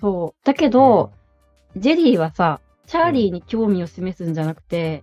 [0.00, 0.46] そう。
[0.46, 1.10] だけど、
[1.76, 5.02] ジェリーはさ、チャーリーに興味を示すんじゃなくて、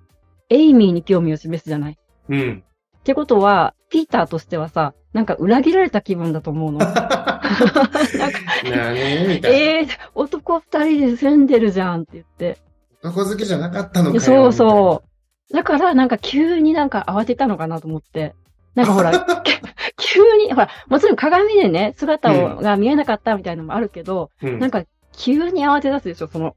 [0.49, 1.97] エイミーに興味を示すじゃない？
[2.29, 2.63] うん。
[2.99, 6.79] ってことは、ピーターとしてはさ、なんか裏切られた気分だと思うの。
[8.65, 12.57] えー、男二人で住んでるじゃんって言って。
[13.03, 14.21] 男好きじゃなかったのかよ。
[14.21, 15.03] そうそ
[15.51, 15.53] う。
[15.53, 18.35] だからなんか急になんか慌てたのかなと思って。
[18.73, 19.11] なんかほら、
[19.97, 24.59] 急に、ほら、もちろん鏡でね、姿を、うんが見えなかったみたいなのもあるけど、みたいな。
[24.59, 26.55] なんか急に慌て出すでしょ、その、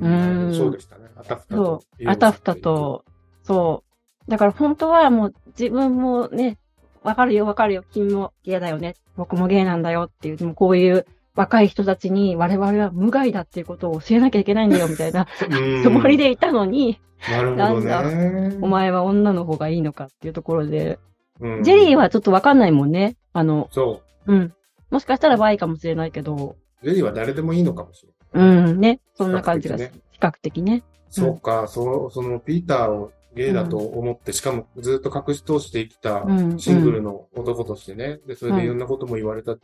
[0.00, 1.08] ううんん、そうでしたね。
[1.16, 1.82] あたふたそと。
[2.00, 3.04] う、あたふたと、
[3.42, 3.85] そう。
[4.28, 6.58] だから本当はもう自分もね、
[7.02, 18.58] わかるよわかるよ、君もゲイだよね、僕もゲイなんだよっていう、でもこういう若い人たちに我々は無害だっていうことを教えなきゃいけないんだよ、みたいなうんつもりでいたのに、なるほどね。
[18.60, 20.98] お前は女の方がいいのかっていうところで、
[21.40, 23.16] うんジェリーはちょっとわかんないもんね。
[23.34, 24.54] あの、そうん。
[24.90, 26.56] もしかしたらバイかもしれないけど、う。
[26.84, 28.48] ジェリーは誰でもいいのかもしれない。
[28.70, 29.00] うん、ね。
[29.14, 29.92] そんな感じがする。
[30.12, 30.82] 比較的ね。
[31.10, 39.56] そうか、そう、そのピーターをゲイだと思って、しかもずっと隠し通して生きたうんシングルの男としてね、で、それでいろんなことも言われた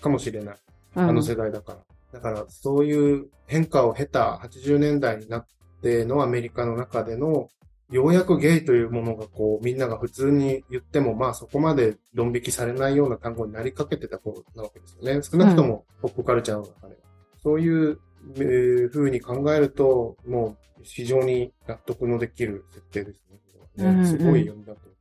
[0.00, 0.56] かもしれない。
[0.94, 1.78] うん、あの世代だから。
[2.12, 5.46] だから、そういう変化を経た80年代になっ
[5.82, 7.48] てのアメリカの中での、
[7.90, 15.22] ようやくゲイというものがこう、みんなが普通に言っても、まあそこまでドン引きされないような単語になりかけてた頃なわけですよね。
[15.22, 17.00] 少なくともポップカルチャーの中では。
[17.42, 17.98] そういう、
[18.36, 23.36] えー風に考えると、もう非常に納得のできる設定ですね。
[23.84, 24.88] ねうんうんすごい読みだと。
[24.88, 24.92] い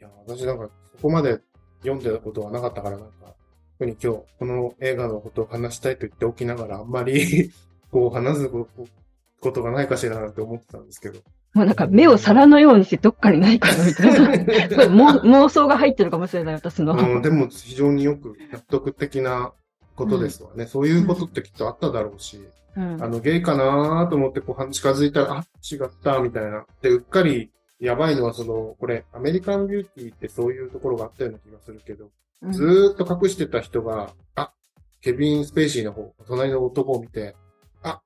[0.00, 1.40] や、私なんかそこまで
[1.80, 3.34] 読んでたことはなかったから、なんか、
[3.78, 7.50] 特に今日、この映画のことを話したいと言っておきながら、あんまり、
[7.92, 8.66] こう、話すこ
[9.52, 11.20] とがないかしらなって思ってたんですけど。
[11.54, 14.84] もうなんか目を皿のようにしてどっかにないかなみたいな。
[14.92, 16.92] 妄妄想が入ってるかもしれない、私の。
[16.92, 19.52] うん、でも非常によく納得的な
[19.94, 20.66] ことですわね。
[20.66, 22.42] そういうことってきっとあっただろうし、
[22.76, 26.66] うんあの、ゲイかなと思ってこう近づいたら、あ、違った、みたいな。
[26.82, 32.10] で、うっかり、やばいのはその、これ、アメリカンビューティーってそういうところがあったような気がするけど、
[32.42, 34.52] うんずーっと隠してた人が、あ、
[35.00, 37.34] ケビン・スペイシーの方、隣の男を見て、
[37.82, 38.02] あ、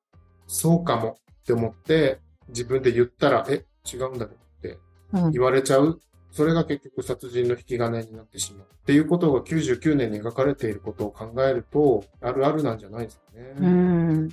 [0.46, 4.78] そうかもって思って、自分で言ったら、え、違うんだけどって
[5.14, 6.00] うん言われちゃう。
[6.30, 8.66] それが結局殺人の引き金になってしまう。
[8.70, 13.54] っていうことが99年に描かれていることを考えると、あるあるなんじゃないですかね。
[13.58, 14.28] うん。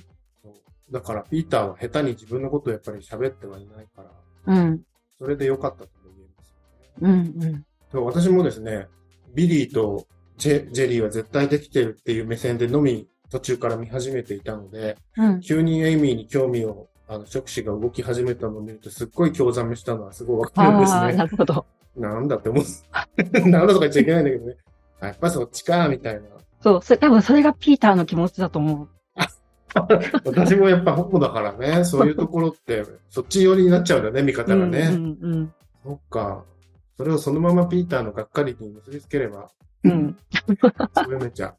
[0.90, 4.82] だから、ピーターは下手に自分のことをやっぱり喋ってはいないから、うん。
[5.18, 6.54] それで良かったとも言えます
[7.02, 7.64] よね。
[7.92, 8.00] うん。
[8.00, 8.04] うん。
[8.06, 8.88] 私もですね、
[9.34, 15.40] ビリーとジェジェリーは絶対できてるっていう目線でのみ途中から見始めていたので、うん。
[15.40, 21.16] 急にエイミーに興味を、あの、食指が動き始めたのを見ると、すっごい興ざめしたのはすごいわかるんですああ、ね。
[21.16, 21.66] なるほど。
[21.96, 22.64] なんだって思う。
[23.50, 24.56] なんだとか言っちゃいけないんだけどね。
[25.00, 26.22] あやっぱそっちか、みたいな。
[26.60, 28.88] そう、それ多分それがピーターの気持ちだと思う。
[30.24, 34.90] 私もやっぱホモだからね、そういうところって、 そっち寄りになっちゃうんだね、見方がね。
[34.92, 35.18] うん。
[35.20, 35.54] うん。
[35.84, 36.44] そっか。
[36.96, 39.50] それをそのままピーターのがっかりに結びつければ、
[39.84, 39.90] うん。
[39.90, 40.16] うん。
[40.94, 41.54] それめちゃ、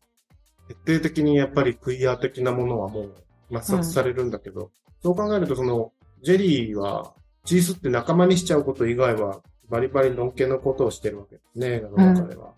[0.86, 3.13] 徹底的にやっぱりクイア的なものはもう
[3.52, 5.91] 抹殺されるんだけど、そう考えるとその、
[6.22, 7.13] ジェリーは、
[7.45, 12.54] 血吸って仲間にしちゃうこと以外は、バリバリノンケのことをしてるわけですね、映画の中では。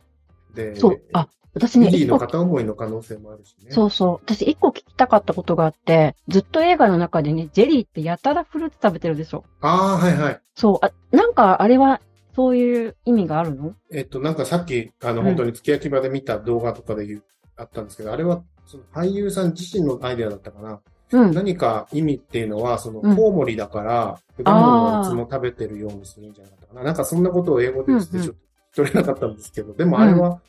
[0.56, 1.02] で、そう。
[1.14, 3.72] あ、私ね、ビリーの片思いの可能性もあるしね。
[3.72, 4.26] そうそう。
[4.26, 9.44] 私一個聞きたかったことがあって、ずっと映画の中でね、ジェリーってやたらフルーツ食べてるでしょ。
[9.60, 10.42] ああ、はいはい。
[10.56, 10.86] そう。
[10.86, 12.02] あ、なんかあれは、
[12.34, 13.76] そういう意味があるの？
[13.92, 17.24] えっと、なんかさっき、あの、うん本当に付け焼き場で見た動画とかで言う、
[17.58, 20.80] あったんですけど、あれは、その俳優さん自身のアイデアだったかな。
[21.12, 21.34] うん。
[21.34, 26.84] 何か意味っていうのは、その、うんコウモリだから、果物をいつも食べてるようにするんじゃなかったかな。
[26.84, 28.42] なんかそんなことを英語で言ってうんうんちょっと
[28.76, 30.40] 取れなかったんですけど、でもあれは、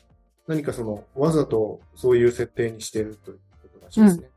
[0.47, 4.29] 何かその、わざとそういう設定にしてるということらしいですね。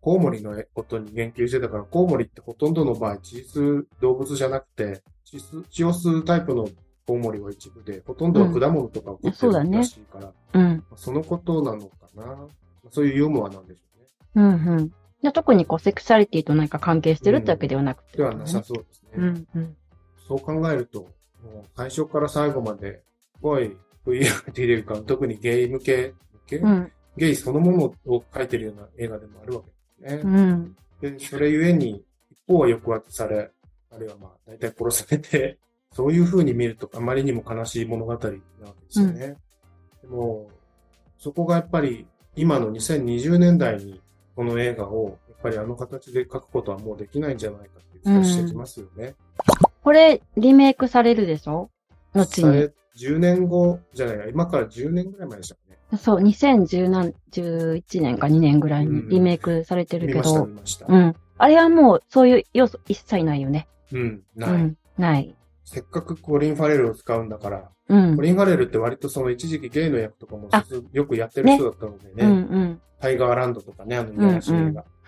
[0.00, 6.68] コウモリのことに言及してたから、コウモリってほとんどの場合、血吸う動物じゃなくて、血吸血を吸うタイプの
[7.06, 10.84] コウモリは一部で、ほとんどは果物とかを食ってるそうだねらしいから、うん。
[10.96, 12.46] そのことなのかな。
[12.90, 13.82] そういうユーモアなんでしょ
[14.36, 14.48] うね。
[14.64, 14.76] うん。
[14.78, 14.92] うん。
[15.22, 19.10] で特にこう、セクシャリティと何か関係してるってわけではなくて、ではなさそうですね。
[19.16, 19.76] うん、うん。
[20.26, 21.10] そう考えると、もう
[21.76, 23.02] 最初から最後まで、
[23.34, 26.14] すごいていうか、特にゲイ向け、
[26.46, 29.62] ゲイうん、ゲイそのものを描いてるような映画でもあるわ
[29.98, 30.30] けですね。
[30.30, 30.76] うん。
[31.00, 33.50] で、それゆえに、一方は抑圧され、
[33.90, 35.58] あるいはまあ、大体殺されて、
[35.92, 38.40] そういう風に見るとあまりにも悲しい物語なわけで
[38.90, 39.36] すよね。
[40.02, 40.48] でも、
[41.18, 44.00] そこがやっぱり、今の2020年代に、
[44.36, 49.14] この映画を、やっぱりあの形で描くことはもうできないんじゃないかっていう気がしてきますよね。
[49.82, 51.70] これ、リメイクされるでしょ？
[52.14, 52.44] 後に。
[52.44, 55.98] され10年後じゃないや、今から10年ぐらい前でしたかね。
[55.98, 60.86] そう、2011年か2年ぐらいにリメイクされてるけど、見ました。
[60.88, 61.16] うん。
[61.38, 63.68] あれはもう、そういう要素一切ないよね。
[63.92, 64.50] うん、ない。
[64.52, 64.76] うん。
[64.98, 65.34] ない。
[65.64, 68.22] せっかくコリン・ファレルを使うんだから、うんコ。
[68.22, 72.80] リン・ファレルって割とその一時期ゲイの役とかもあよくやってる人だったのでね、うんうん。
[73.00, 74.10] タイガーランドとかね、あの。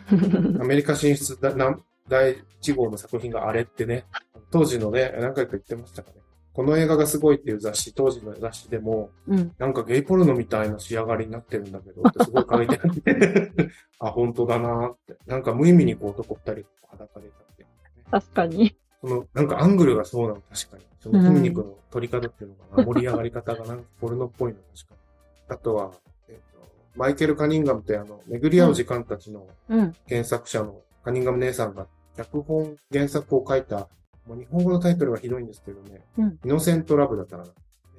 [0.60, 4.04] アメリカ進出だな第1号の作品があれってね、
[4.50, 6.21] 当時のね、何回か言ってましたかね。
[6.54, 9.52] この映画がすごいっていう雑誌、当時の雑誌でも、うん。
[9.58, 13.52] なんかゲイポルノみたいな仕上がりになってるんだけど、ってすごい書いてあって、
[13.98, 15.16] あ、本当だなーって。
[15.26, 17.66] なんか無意味にこう男二人裸で立って、
[18.10, 18.76] 確かに。
[19.00, 20.84] その、なんかアングルがそうなの、確かに。
[21.00, 25.00] その筋肉の取り方っていうのかな、盛り上がり方がなんかポルノっぽいの、確かに。
[25.48, 25.90] あとは、
[26.28, 26.60] えっ、と、
[26.96, 29.92] マイケル・カニンガムってあの、巡り合う時間たちのうん。
[30.06, 31.86] 原作者のカニンガム姉さんが
[32.16, 33.88] 脚本、原作を書いた、
[34.26, 37.50] もう日本語のタイトルがひどいんですけどね、うんイノセント・ラブだったかな。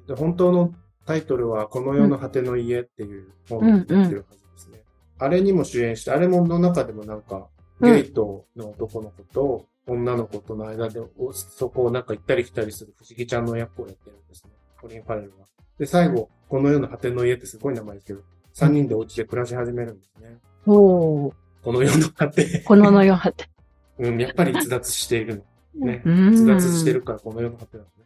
[0.06, 0.74] で本当の
[1.06, 4.24] タイトルは、この世の果ての家っていう本になってるはずで
[4.56, 4.82] すね。
[5.18, 14.52] あれにも主演して、あれもの中でもなんか、うんゲイとの男の子と女の子との間で、おそこをなんか行ったり来たりする不思議ちゃんの役をやってるんですね。
[14.80, 15.46] コリン・ファレルは。
[15.78, 18.20] で、最後、この世の果ての家ってすごい名前ですけど、
[18.54, 20.38] 3人でお家で暮らし始めるんですね。
[20.66, 21.32] おー。
[21.62, 22.62] この世の果て。
[22.64, 23.50] こののよはって。
[23.98, 25.42] うん、やっぱり逸脱しているの。
[25.78, 26.02] ね。
[26.04, 28.04] うん逸脱してるからこの世の果てなんですね。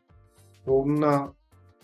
[0.65, 1.33] そんな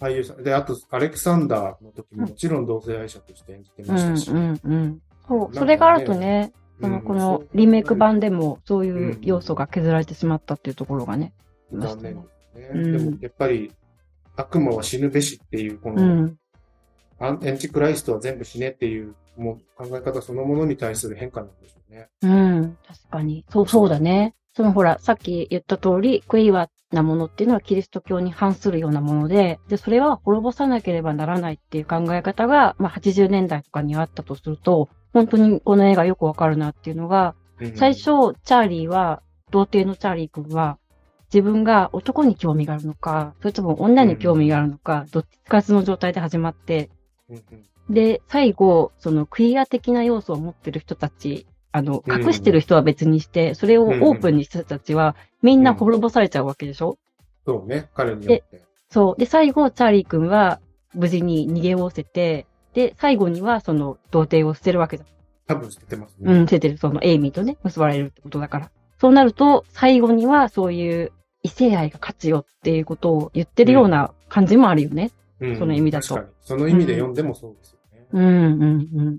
[0.01, 0.42] 俳優さん。
[0.42, 4.31] で、あと、アレクサンダーの時ももちろん同性愛者として演じてうましたし。
[4.31, 5.01] んうんうん。
[5.27, 11.33] そう、ねそれがあるとね、その、うんこのリメイク版でもそういう要素が削られてしまったっていうところがね。
[11.73, 12.20] 残念で
[12.53, 12.70] すね。
[12.75, 13.73] うんでも、やっぱり、
[14.37, 16.38] 悪魔は死ぬべしっていう、こうの、ん。
[17.20, 22.09] アンエンチクライストは全部死ねっていう、もう考え方そのものに対する変化なんでしょうね。
[22.23, 22.79] うん。
[22.87, 23.44] 確かに。
[23.49, 24.35] そう、そうだね。
[24.57, 40.79] そのほら、さっき言った通り、クイワなものっていうのはキリスト教に反するようなもので、で、それは滅ぼさなければならないっていう考え方が、まあ80年代とかにあったとすると、本当にこの映画よくわかるなっていうのが、うん最初、チャーリーは、童貞のチャーリー君は、
[41.33, 46.90] 自分が男に興味があるのか、それとも女に興味があるのか、どっちつかずの状態で始まって、
[47.90, 56.99] で、最後、そのクイア的な要素を持ってる人たち、あの、うん隠してる人は別にして、それをオープンにした人たちは、みんな滅ぼされちゃうわけでしょ？
[57.45, 58.63] そうね、彼によって。
[58.91, 59.21] そう。
[59.21, 60.61] で、最後、チャーリー君は
[60.95, 65.05] 無事に逃げおおせて、で、最後にはその童貞を捨てるわけだ。
[65.49, 66.33] 多分捨ててますね。
[66.33, 68.71] うん、捨ててる、そのエイミーとね、結ばれるってことだから。
[69.01, 71.11] そうなると、最後にはそういう
[71.43, 75.11] 異性愛が勝つよっていうことを言ってるような感じもあるよね。
[75.41, 76.35] うんその意味だと確かに。
[76.41, 78.07] その意味で読んでもそうですよね。
[78.13, 78.99] うん、うん、うん。
[79.01, 79.19] うん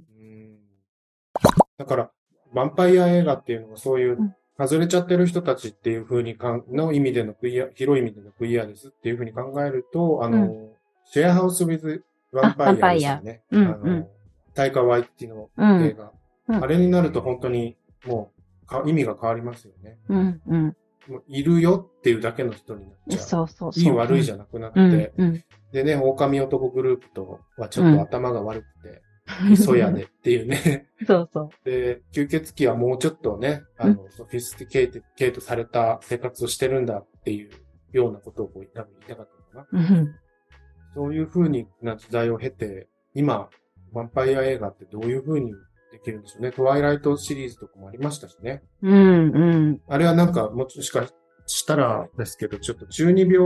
[1.77, 2.09] だから、
[2.55, 10.69] ヴァンパイア映画っていうのはそういううん、外れちゃってる人たちっていう風にかん、の意味でのクイア、広い意味でのクイアですっていう風に考えると、あの、
[11.11, 14.05] シェアハウス・ウィズ・ヴァンパイアですよね。
[14.05, 14.05] あ
[14.53, 16.05] タイカ・ワイティのうん映画。
[16.05, 16.09] うん
[16.47, 18.31] あれになると本当にも
[18.63, 19.97] うか意味が変わりますよね。
[20.09, 20.77] うん、うん。
[21.07, 23.19] もういるよっていうだけの人になっちゃう。
[23.19, 23.83] そうそうそう。
[23.83, 25.43] いい悪いじゃなくなって、うん、うん。
[25.71, 29.01] でね、狼男グループとはちょっと頭が悪くて、
[29.57, 30.87] 粗野でっていうね。
[31.05, 31.49] そうそう。
[31.63, 37.49] で、吸血鬼はもうちょっとね、あの、ソフィスティケーケートされた生活をしてるんだっていう
[37.91, 39.79] ようなことをこう多分言いたかったのかな。
[39.97, 40.15] うん
[40.95, 43.49] そういう風にな時代を経て、今、
[43.93, 45.51] ヴァンパイア映画ってどういう風に
[45.91, 46.51] できるんでしょうね。
[46.53, 48.63] トワイライトシリーズとかもありましたしね。
[48.81, 49.81] うん、うん。
[49.89, 51.05] あれはなんか、もしか
[51.47, 53.37] したらですけど、ちょっと中二病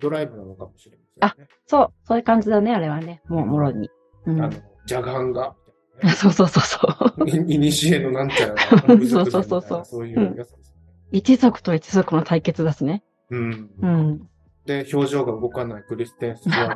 [0.00, 1.48] ドライブなのかもしれませんね。
[1.66, 3.22] そう、そういう感じだね、あれはね。
[3.26, 3.90] もう、もろに。
[4.26, 4.52] うんあの、
[4.86, 5.54] ジャガンが、
[6.16, 6.78] そうそうそうそ
[7.18, 7.28] う。
[7.28, 10.78] いいにしえのなんちゃらが、そうそうそうそうそういうやつですね。
[11.12, 13.02] 一族と一族の対決ですね。
[13.30, 13.70] うん。
[13.80, 14.28] うん。
[14.66, 16.74] で、表情が動かないクリステン・スが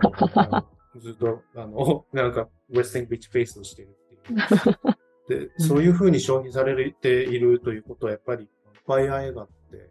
[0.96, 4.36] ずっと、あの、 なんか、ウェスティング・ビッチ・フェイスをしているっ
[5.26, 5.46] ていう。
[5.48, 8.48] で、そういう風に消費されているということは、やっぱり、ヴァン
[8.86, 9.90] パイア映画って、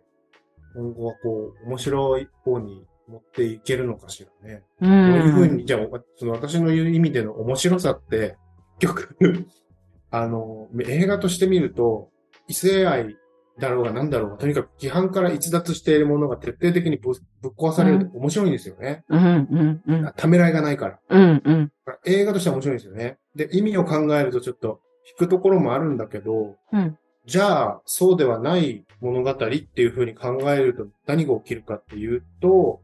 [0.75, 4.63] 今後はこう、面白い方に持っていけるのかしらね。
[4.81, 4.85] う。
[4.85, 5.79] どういうん風に、じゃあ、
[6.17, 8.37] その私の言う意味での面白さって、
[8.79, 9.47] 結局、
[10.11, 12.09] あの、映画として見ると、
[12.47, 13.17] 異性愛
[13.59, 19.03] だろうが何だろうが、とにかく規範から逸脱しているものが徹底的にぶぶっ壊されると面白いんですよね。
[19.09, 20.13] うん、うん、うん。
[20.15, 20.99] ためらいがないから。
[21.09, 21.71] うん、うん。
[22.05, 23.17] 映画としては面白いんですよね。
[23.35, 24.79] で、意味を考えるとちょっと
[25.19, 26.97] 引くところもあるんだけど、うん
[27.27, 32.79] じゃあ、そうではない物語っていうふうに考えると何が起きるかっていうと、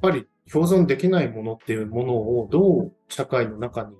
[0.00, 3.94] ぱり共存できないものっていうものをどう社会の中に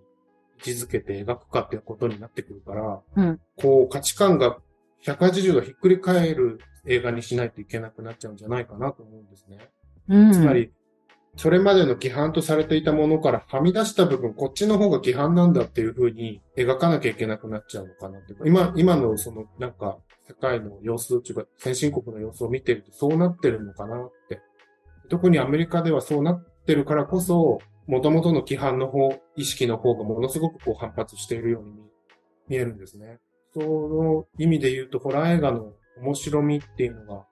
[0.59, 4.59] 位置づけて描くかっていうことになってくるから、うんこう価値観が
[5.05, 9.59] 180度ひっくり返る映画にしないといけなくなっちゃうんじゃないかなと思うんですね。
[10.09, 10.33] うん。
[10.33, 10.73] つまり、
[11.37, 18.35] それまでの規範とされていたものからはみ出した部分、こっちの方が規範なんだっていう風に描かなきゃいけなくなっちゃうのかなって。
[18.45, 24.41] 今、今のその、なんか、世界の様子っていうか、先進国の様子を見てるとそうなってるのかなって。
[25.09, 31.73] 特にアメリカではそうなってるからこそ、元々の規範の方、意識の方がものすごくこう反発しているように
[32.49, 33.19] 見えるんですね。
[33.55, 37.27] その意味で言うと、ホラー映画の面白みっていうのが、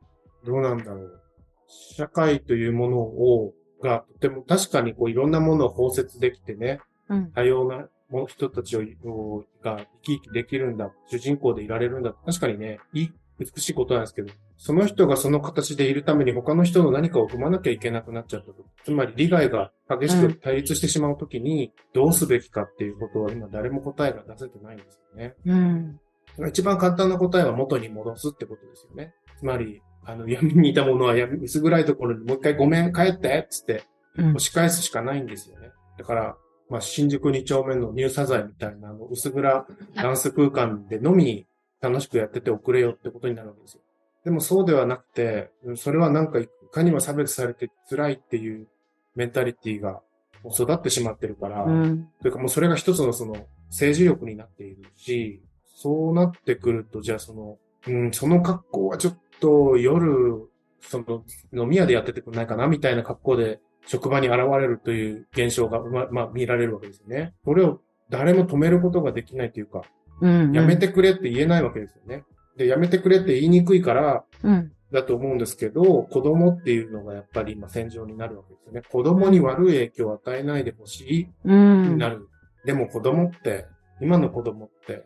[0.45, 1.22] どうなんだろう。
[1.68, 3.53] 社会というものを、
[3.83, 7.33] が、とても確かにこういろんなものを包摂できてね、うん。
[7.33, 12.14] 多様なも人たちを、をが生き生きできるんだ、主人公でいられるんだ。
[12.24, 18.64] 確かにね、いい、美しいことなんですけど、その人がその形でいるために他の人の何かを踏まなきゃいけなくなっちゃったと。
[18.84, 25.34] つまり利害が激しく対立してしまうときに、どうすべきかっていうことは今誰も答えが出せてないんですよね。
[25.45, 26.01] うん。
[26.49, 29.14] 一番簡単な答えは元に戻すってことですよね。
[29.39, 33.84] つまり、あの、闇にいたものは闇、薄暗いところにもう一回ごめん、帰ってっつって、
[34.16, 34.39] うん押。
[34.39, 35.70] し返すしかないんですよね。
[35.99, 36.37] だから、
[36.68, 41.47] まあ、新宿2丁目のニューサザエみたいな、あの、薄暗ダンス空間でのみ
[41.81, 43.81] 楽しくやってておくれよってことになるわけですよ。
[44.24, 48.66] でもそうではなくて、それはなんかいかにも差別されて辛いっていう
[49.14, 50.03] メンタリティが
[50.45, 52.09] 育ってしまってるから、うん。
[52.20, 53.37] というかもうそれが一つのその
[53.68, 60.49] 政治力になっているし、そうなってくると、じゃあその、うん、その格好はちょっと夜、
[60.81, 67.35] その飲み屋でやっててくれないかなみたいな格好で職場に現れるという現象が、ま、まあ見られるわけですよね。
[67.45, 69.83] これを誰も止めることができないというか、
[70.21, 70.53] うん。
[70.53, 72.25] やめてくれって言えないわけですよね。
[72.57, 74.73] で、やめてくれって言いにくいから、うん。
[74.93, 78.83] だと思うんですけど、子供っていうのがやっぱり今戦場になるわけですよね。
[78.83, 81.83] 子供に悪い影響を与えないでほしいうん。
[81.95, 82.29] になる。
[82.64, 83.67] でも子供って、
[84.01, 85.05] 今の子供って、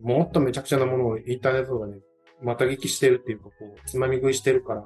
[0.00, 1.98] もっとめちゃくちゃなものをインターネットがね、
[2.42, 4.84] また聞きしてるっていうか、こう、つまみ食いしてるから、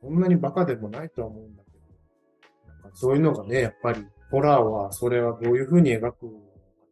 [0.00, 6.32] そんなにバカでもないとは思うんだけど、なんかそういうのがね、やっぱり、ホラーは、それはどういう風に描くの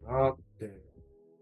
[0.06, 0.83] かなって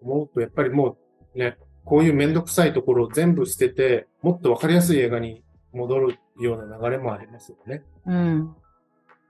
[0.02, 0.96] 思うと、やっぱりも
[1.34, 5.42] うね、こういうめんどくさいところを全部捨てて、もっとわかりやすい映画に
[5.72, 7.82] 戻るような流れもありますよね。
[8.06, 8.54] うん。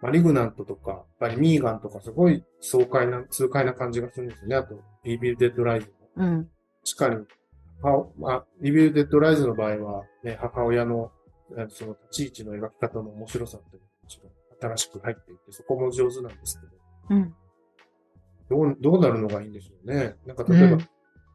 [0.02, 4.56] マリグナントとか、やっぱりミーガンとかすごい爽快な、痛快な感じがするんですよね。
[4.56, 6.24] あと、リビル・デッド・ライズも。
[6.24, 6.50] うん。
[6.84, 7.26] 確かに、
[7.82, 11.12] はまあ、リビル・デッド・ライズの場合は、ね、母親の、
[11.56, 13.82] えその立ち位置の描き方の面白さっていう
[14.62, 16.72] のが新しく入っていて、そこも上手なんですけど、
[17.10, 17.34] うん。
[18.48, 20.16] どう、どうなるのがいいんでしょうね。
[20.26, 20.88] なんか例えば、うん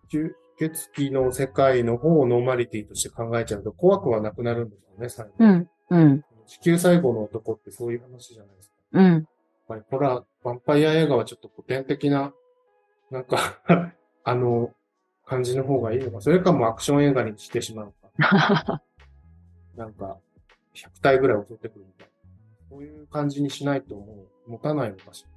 [0.10, 5.34] 吸血鬼の世界の方を normality として考えちゃうと怖くはなくなるんですよね、最後。
[5.39, 5.70] うん。
[5.89, 6.24] うん。
[6.47, 8.76] 地球最後の男ってそういう話じゃないですか。
[8.93, 9.14] うん。
[9.14, 9.24] やっ
[9.68, 12.34] ぱりホラー、ヴァンパイア映画はちょっと古典的な、
[13.12, 13.62] なんか、
[14.24, 14.74] あの、
[15.26, 16.22] 感じの方がいいのか。
[16.22, 18.82] それかもうアクション映画にしてしまうか。
[19.76, 20.18] なんか、
[20.74, 22.14] 100体ぐらい襲ってくるみたいな。
[22.70, 25.37] そういう感じにしないともう持たないのかしら。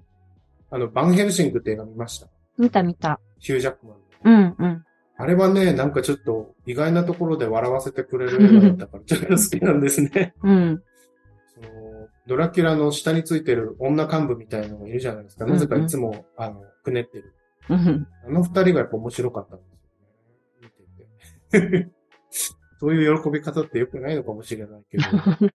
[0.70, 2.28] あの、バンヘルシングって映画見ました？
[2.58, 3.20] 見た見た。
[3.38, 4.56] ヒュージャックマンの。
[4.58, 4.66] うん。
[4.66, 4.84] うん。
[5.16, 10.34] あれはね、なんかちょっと意外なところで笑わせてくれる映画だったから、 ちょっと好きなんですね。
[10.42, 10.82] うん。
[11.54, 11.66] その、
[12.26, 15.44] ドラキュラの下についてる女幹部みたいなのがいるじゃないですか。
[15.46, 17.34] なぜかいつも、あの、くねってる。
[17.68, 18.06] うん。
[18.26, 21.70] あの二人がやっぱ面白かったんですよね。
[21.70, 21.88] 見てて。
[22.80, 25.04] そういう喜び方って良くないのかもしれないけど。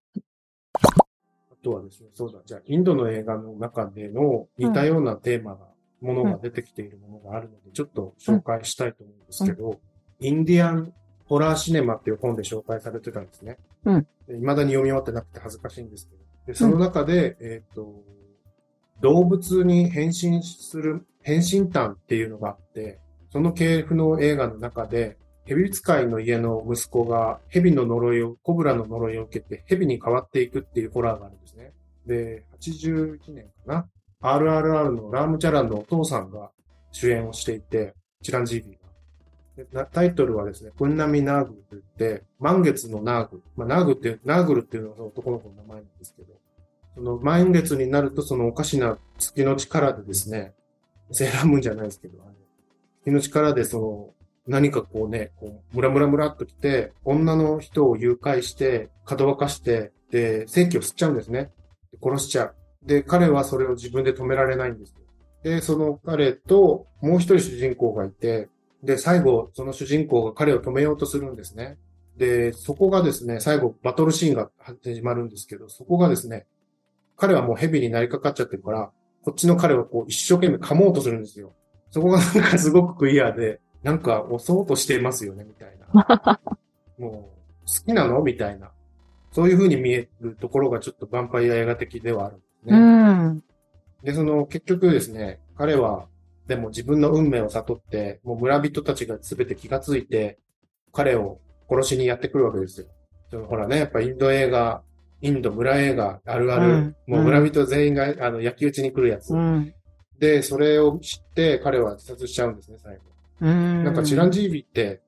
[1.66, 5.66] あとはですね、そうだ、じゃあ、インドの映画の中での似たようなテーマが、
[6.00, 9.80] ものが出てきているものがあるので、ちょっと紹介したいと思うんですけど、
[10.20, 10.92] インディアン
[11.24, 13.58] ホラーシネマっていう本で紹介されてたんですね。
[13.84, 16.22] うんで未だに読み終わってなくて恥ずかしいんですけど。
[16.48, 18.02] で、その中で、えっ、と、
[19.00, 23.00] 動物に変身する、変身譚っていうのがあって、
[23.30, 25.16] その系譜の映画の中で、
[25.46, 31.72] 蛇使いの家の息子が蛇の呪いを、コブラの呪いを受けて蛇に変わっていくっていうホラーがあるんですね。
[32.06, 33.88] で、81年かな。
[34.22, 36.50] RRR のラームチャランのお父さんが
[36.90, 39.86] 主演をしていて、チランジービーが。
[39.86, 43.42] タイトルはですね、プンナミナーグルと言って、満月のナーグル。
[43.56, 46.34] まあ、ナーグルって、ナーグルっていうのは男の子の名前なんですけど、
[46.96, 50.54] その満月になるとそのおかしな月の力でですね、
[51.12, 52.18] セーラームーンじゃないですけど、
[53.04, 54.15] 月の力でその
[54.46, 61.50] 何かこうね、こう、ムラムラムラっと来て、女の人を誘拐して、かどわかして、で、正規を吸っちゃうんですね。
[62.02, 62.54] 殺しちゃう。
[62.84, 64.96] で、彼はそれを自分で止められないんですよ。
[65.42, 68.48] で、その彼と、もう一人主人公がいて、
[68.82, 71.78] で、最後、その主人公が彼を止めようとするんですね。
[72.16, 76.46] で、そこがですね、最後、バトルシーンが始まるんですけど、そこがですね、
[77.16, 78.90] 彼はもうヘビになりかかっちゃってるから、
[79.24, 81.54] こっちの彼はこう一生懸命噛もうとするんですよ。
[81.90, 86.40] そこがなんかすごくクリアで、なんか押そうとしてますよね、みたいな。
[86.98, 88.22] もう、好きなの？
[88.22, 88.70] みたいな。
[89.32, 92.78] そういう風に見えるところがちょっとヴァンパイア映画的ではあるんですうね。
[92.78, 93.42] ん。
[94.02, 96.06] で、その結局ですね、彼は、
[96.46, 100.38] でも自分の運命を悟って、もう村人たちが全て気がついて、
[100.92, 102.86] 彼を殺しにやってくるわけですよ。
[103.30, 104.82] そのほらね、やっぱインド映画、
[105.20, 109.34] インド村映画、あるある、うんもう村人全員が、あの、焼き討ちに来るやつ。
[109.34, 109.74] うん。
[110.18, 113.02] で、それを知って彼は自殺しちゃうんですね、最後。
[113.40, 113.84] うん。
[113.84, 115.00] なんかチランジービって、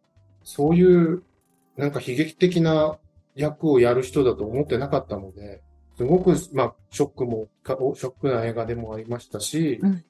[0.43, 1.23] そういう、
[1.77, 2.99] なんか悲劇的な
[3.35, 5.63] 役をやる人だと思ってなかったので、
[5.97, 10.05] すごく、まあ、ショックも、ショックな映画でもありましたし、うん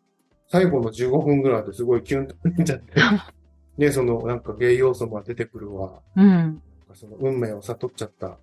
[0.51, 2.95] 最後の15分ぐらいですごいキュンとなっちゃって、
[3.77, 6.27] で、その、なんかゲイ要素も出てくるわ、うん。
[6.27, 6.57] なん
[6.89, 8.39] かその運命を悟っちゃった、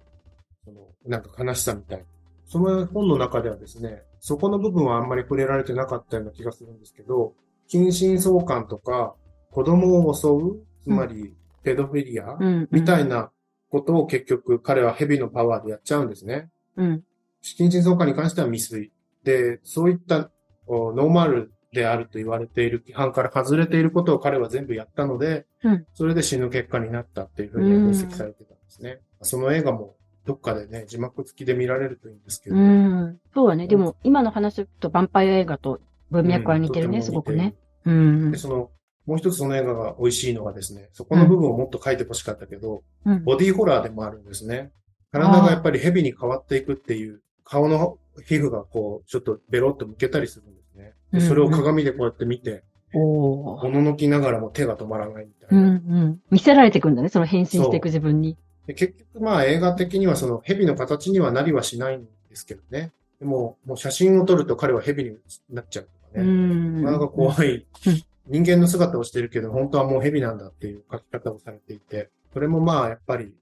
[0.64, 2.06] その、なんか悲しさみたいな。
[2.46, 7.34] その本の中ではですね、そこの部分はあんまり触れられてなかったような気がするんですけど、
[7.68, 9.16] 近親相関とか、
[9.56, 11.34] 子供を襲う、つまり、
[11.64, 12.68] ペドフィリア、うん。
[12.72, 13.32] みたいな
[13.70, 16.50] ことを結局彼は蛇のパワーでやっちゃうんですね。
[16.76, 17.04] うん。
[17.42, 18.92] 近親相関に関しては未遂。
[19.24, 20.30] で、そういった
[20.68, 29.00] おノーマルであると言われている規範から外れていることを彼は全部やったので、うんそれで死ぬ結果になったっていうふうに分析されてたんですね。
[29.22, 29.96] その映画も
[30.26, 32.58] どっかでね、字幕付きで見られるといいんですけど。
[32.58, 33.20] うん。
[33.34, 33.68] そうだね。
[33.68, 35.80] でも、今の話とヴァンパイア映画と
[36.12, 37.56] 文脈は似てるね、うんすごくね。。
[37.86, 38.38] うんで、。
[38.38, 38.72] その、
[39.06, 43.24] もう一つその映画が美味しいのがですね、そこの部分をもっと書いてほしかったけど、うん。
[43.24, 44.72] ボディーホラーでもあるんですね。
[45.12, 50.94] 体がやっぱり蛇に変わっていくっていう、顔の皮膚がこう、ちょっとベロッとむけたりするんですね。
[51.12, 55.70] でそれを鏡でこうやって見て、おーおののきながらも手が止まらないみたいうんな。
[55.70, 56.22] うん。
[56.32, 58.38] 見せられていくんだね、その変身していく自分に。
[58.68, 62.92] で結局まあ映画的にはその蛇の形にはなりはしないんですけどね。
[63.20, 65.18] でも、もう写真を撮ると彼は蛇に
[65.50, 66.24] なっちゃうとかうね。
[66.24, 66.84] ん。
[66.84, 68.04] なかなか怖いうん。
[68.28, 73.34] 人間の姿をしてるけど、本当はもう蛇なんだっていう書き方をされていて、それもまあやっぱり、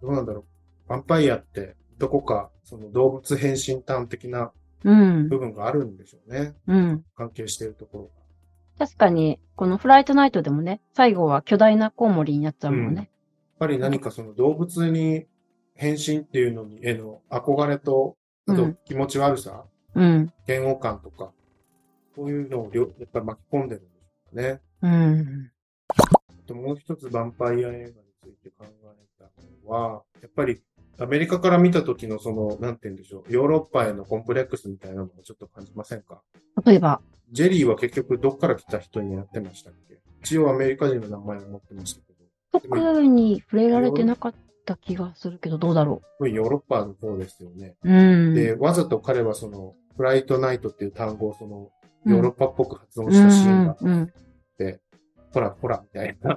[0.00, 0.44] どうなんだろ
[0.88, 0.92] う。
[0.92, 4.52] ヴァンパイアって、どこか、その動物変身端的な
[4.84, 5.28] うん。
[5.28, 6.54] 部分があるんでしょうね。
[6.66, 7.04] うん。
[7.16, 8.10] 関係しているところ
[8.78, 12.96] 確かに、このフライトナイトでもね、最後は巨大なコウモリになっちゃうもんね。
[12.96, 13.08] やっ
[13.58, 15.26] ぱり何かその動物に
[15.74, 18.16] 変身っていうのに、への憧れと、
[18.48, 19.64] あとうん気持ち悪さ、
[19.94, 20.32] うん。
[20.48, 21.30] 嫌悪感とか、
[22.16, 23.90] そういうのを両やっぱり巻き込んでるんで
[24.32, 24.60] ね。
[24.82, 25.50] うん。
[25.88, 25.94] あ
[26.46, 28.70] ともう一つヴァンパイア映画について考え
[29.18, 29.30] た
[29.66, 30.60] のは、やっぱり
[30.98, 36.22] アメリカから見た時のその、なんて言うんでしょう、ヨーロッパへのコンプレックスみたいなのもちょっと感じませんか？
[36.64, 37.00] 例えば、
[37.32, 40.00] ジェリーは結局どっから来た人になってましたっけ？
[40.22, 42.18] 一応アメリカ人の名前を持ってましたけど、
[42.60, 44.34] 特に触れられてなかっ
[44.66, 47.76] た気がするけど、どうだろこれヨーロッパの方ですよね。
[47.84, 47.90] う。
[47.90, 48.34] うん。
[48.34, 51.68] で、わざと彼はその、フライトナイトっていう単語をその、うん
[52.06, 54.08] ヨーロッパっぽく発音したシーンがあうんっ
[54.56, 54.80] て、
[55.32, 56.36] ほらほら、みたいな。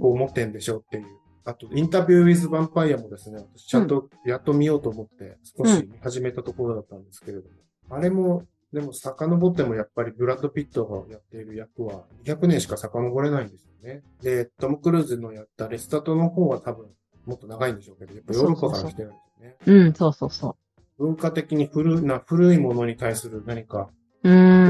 [0.00, 1.06] こう思ってんでしょっていう。
[1.44, 7.48] あと、インタビューウィズ・ヴァンパイアもですね、私ちゃんとやっと見ようと思って、少し見始めたところだったんですけれども、
[7.90, 14.02] あれも、でも遡ってもやっぱりブラッド・ピットがやっている役は200年しか遡れないんですよね。
[14.22, 16.86] で、トム・クルーズのやったレスタトの方は多分
[17.26, 19.16] もっと長いんでしょうけど、やっぱヨーロッパから来てるんで
[19.62, 19.84] すよね。
[19.84, 20.56] うん、そうそうそ
[20.98, 23.90] 文化的に古な、古いものに対する何か。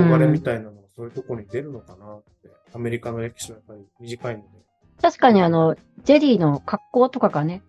[0.05, 4.48] 憧れみたいなのがそういうところに出るのかなって、アメリカの歴史はやっぱり短いので。
[5.01, 7.62] 確かにあの、ジェリーの格好とかがね、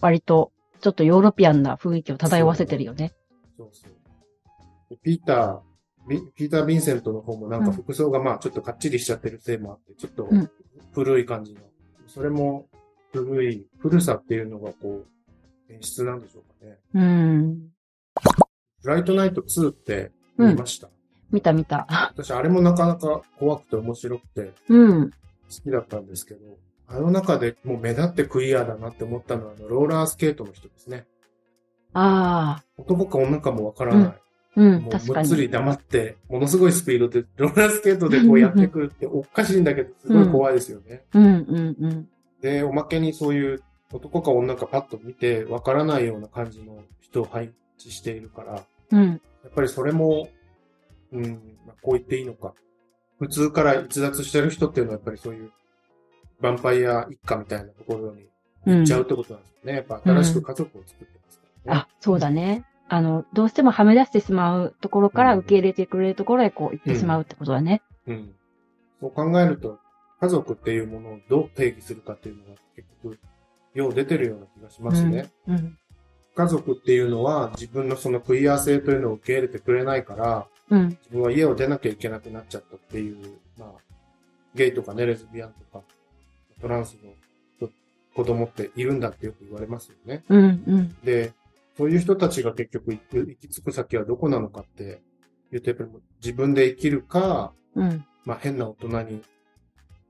[0.00, 3.12] 割と、ちょっとヨーロピアンな雰囲気を漂わせてるよね。
[3.56, 3.92] そうそう。
[4.90, 10.50] でピーター、ビピーター・ヴィンセントの方もなんかうん服装がまあちょっとかっちりしちゃってるせいもあって、ちょっとうん
[10.92, 11.60] 古い感じの。
[12.06, 12.66] それも
[13.12, 15.04] 古い、古さっていうのがこ
[15.68, 16.78] う、演出なんでしょうかね。
[16.94, 17.68] うん。
[18.80, 20.88] フライトナイト2って見ました、
[21.30, 21.86] 見た見た。
[21.88, 25.10] 私あれもなかなか怖くて面白くてうん。
[25.10, 25.16] 好
[25.62, 26.40] きだったんですけど、
[26.86, 31.06] あの中でもう目立ってクリアだなって思ったのはあのローラースケートの人ですね。
[31.92, 32.64] ああ。
[32.76, 34.14] 男か女かもわからない。
[34.56, 35.28] うん、もう確かに。
[35.28, 41.04] むっつり黙って、ものすごいスピードで、ローラースケートでこうやってくるっておかしいんだけど、すごい怖いですよね。
[41.14, 42.08] うん、うん、うん。
[42.40, 43.62] で、おまけにそういう
[43.92, 49.08] 男か女かパッと見て、わからないような感じの人を配置しているから、うん。
[49.10, 49.14] や
[49.48, 50.28] っぱりそれも、
[51.12, 52.54] うん、まあこう言っていいのか。
[53.18, 55.50] 普通から逸脱してる人っていうのはやっぱりそういう、
[56.40, 58.26] ヴァンパイア一家みたいなところに
[58.66, 59.72] うん行っちゃうってことなんですよね。
[59.74, 61.80] やっぱ新しく家族を作ってますからね。
[61.80, 62.64] あ、そうだね。
[62.88, 67.82] あの、どうしてもはみ出してしまうところからうん受け入れてくれるところへこう行ってしまうってことだね。
[68.06, 68.34] うん。
[69.00, 69.78] そう考えると、
[70.20, 73.18] 家族っていうものをどう定義するかっていうのが結局、
[73.74, 75.30] よう出てるような気がしますね。
[75.46, 75.78] うん。
[76.34, 80.88] 家族っていうのは自分のそのクイア性というのを受け入れてくれないから、うん。
[80.88, 83.70] 自分は家を出なきゃいけなくなっちゃったっていう、まあ、
[84.54, 85.84] ゲイとかね、レズビアンとか、
[86.60, 86.96] トランス
[87.60, 87.72] の子
[88.14, 90.24] 子供っているんだってよく言われますよね。
[90.28, 90.62] うん。
[90.66, 90.96] うん。
[91.04, 91.32] で、
[91.76, 95.00] そういう人たちが結局行く行き着く先はどこなのかって
[95.52, 95.90] 言うと、やっぱり
[96.20, 98.04] 自分で生きるか、うん。
[98.24, 99.22] まあ変な大人に、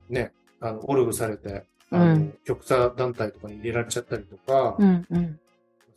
[0.09, 5.05] ね、あの、オルグされて、あの、うん極左団体とかに入れられちゃったりとか、うん。
[5.09, 5.39] うん。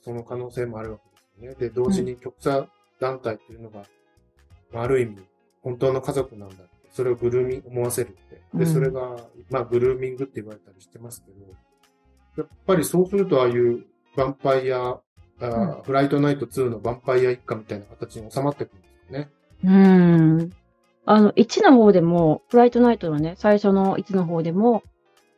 [0.04, 1.56] その可能性もあるわけですよね。
[1.58, 2.68] で、同時に極左
[3.00, 3.86] 団体っていうのが、ま
[4.74, 5.18] あある意味、
[5.62, 8.36] 本当の家族なんだって、それをグルーミング思わせるって。
[8.36, 9.16] で、うんそれが、
[9.50, 11.46] まあグルーミングって言われたりしてますけど、
[12.36, 15.00] やっぱりそうするとああいうヴァンパイア、
[15.40, 19.30] あフライトナイト2のヴァンパイア一家みたいな形に収まってくるんですよね。
[19.64, 20.52] うん。
[21.04, 24.82] あの、1の方でも、フライトナイトのね、最初の1の方でも、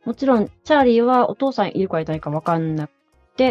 [0.04, 2.93] もちろん、チャーリーはお父さんいるかいないかわかんなくて、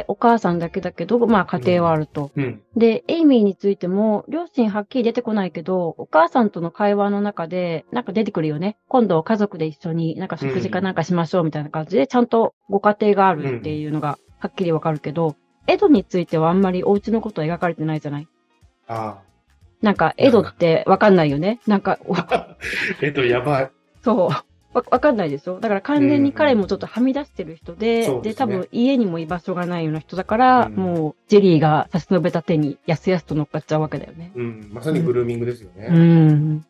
[0.08, 2.32] お母さんだけだけど、まあ家庭はあると。
[2.36, 2.62] うん。
[2.76, 8.78] で、エイミーについても、両親はっきり出てこないけど、お母さんとの会話の中で、なんか出てくるよね。
[8.88, 15.36] 今度家族で一緒になんか食事かなんかしましょうみたいな感じで、ちゃんとご家庭があるっていうのがはっきりわかるけど、
[15.68, 18.28] エドについてはあんまりお家のことは描かれてないじゃない？
[18.88, 19.20] あ
[19.82, 21.60] なんか、エドってわかんないよね。
[21.68, 22.56] なんか、おあ。
[23.02, 23.72] えっと、やばい。
[24.02, 24.30] そう。
[24.74, 34.32] わ、わかんないでしょだから完全に彼もちょっとはみ出してる人で、で、そうですね多分家にも居場所がないような人だから、うんもう、ジェリーが差し伸べた手に、やすやすと乗っかっちゃうわけだよね。
[34.36, 34.70] うん。
[34.72, 35.88] まさにグルーミングですよね。
[35.90, 36.66] うん。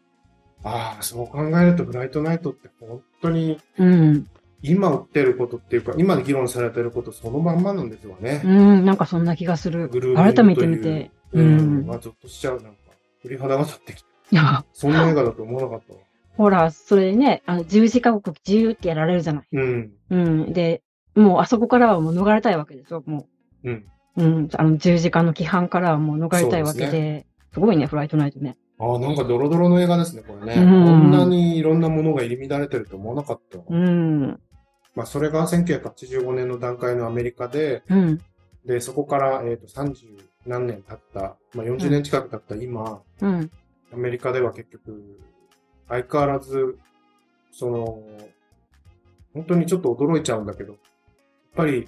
[0.64, 4.28] ああ、そう考えると、フライトナイトって本当にうん。
[4.62, 8.42] 今売ってることっていうか、今議論されてることそのまんまなんですよね。
[8.46, 9.90] うん、なんかそんな気がする。
[9.90, 11.12] グルーミング改めて見て。
[11.34, 11.42] う。
[11.42, 12.62] うんんまあ、ゾッとしちゃう。
[12.62, 12.78] なんか、
[13.22, 14.08] 鳥肌が立ってきた。
[14.32, 16.00] いや、そんな映画だと思わなかったわ。
[16.38, 19.48] ほら、それでね、あの、十字架国自由ってやられるじゃない。
[19.52, 19.92] うん。
[20.10, 20.54] うん。
[20.54, 20.82] で、
[21.16, 23.28] もうあそこからはもう逃れたいわけでしょ、も
[23.64, 23.86] うん。
[24.18, 24.24] う。
[24.24, 24.50] うん。
[24.56, 26.86] あの、十字架の規範からはもう逃れたいわけで。
[26.86, 28.58] そうですごいね、フライトナイトね。
[28.80, 30.62] ああ、なんかドロドロの映画ですね、これね。
[30.62, 33.64] うんこんなにいろんなものが入り乱れてると思わなかったわ。
[33.70, 34.40] うん。
[34.96, 38.22] まあ、それが1985年の段階のアメリカで、うん。
[38.66, 43.52] で、そこから、えっ、と、30何年経った、まあ、40年近く経った今、うん。
[43.94, 45.20] アメリカでは結局、
[45.88, 46.78] 相変わらず、
[47.52, 48.04] その、
[49.34, 50.82] 本当にちょっと驚いちゃうんだけど、やっ
[51.56, 51.88] ぱり、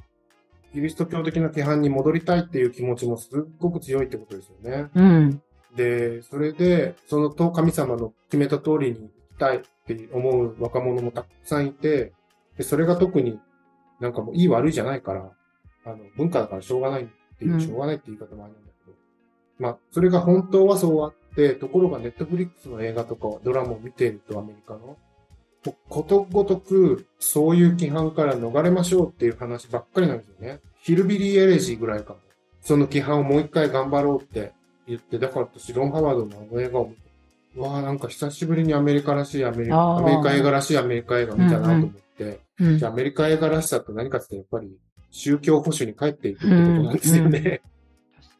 [0.73, 4.89] キリスト教的な規範に戻りたいっていう気持ちもすっごく強いってことですよね。
[4.93, 5.41] うん。
[5.75, 12.13] で、それで、そのと神様の決めた通りに行きたいって思う若者もたくさんいて、
[12.57, 13.39] で、それが特に
[13.99, 15.31] なんかもういい悪いじゃないから、
[15.85, 18.97] あの、文化だからしょうがないっていう、うんしょうがないって言い方もあるんだけど、
[19.59, 24.97] まあ、それが本当はそうあって、ところがネットフリックスの映画とかドラマを見ているとアメリカの、
[25.89, 30.59] ことごとくそういう規範から逃れましょうっていう話ばっかりなんですよね。
[30.81, 32.19] ヒルビリー・エレジーぐらいかも。
[32.61, 34.51] その規範をもう一回頑張ろうって
[34.87, 37.01] 言って、だから私、ロン・ハワードのあの映画を見て、
[37.55, 44.77] うわあなんか久しぶりにアメリカらしいアメリカ、アメリカ映画らしいアメリカ映画見たなと思って、うんじゃあアメリカ映画らしさって何かってやっぱり
[45.11, 47.61] 宗教保守に帰っていくってことなんですよね。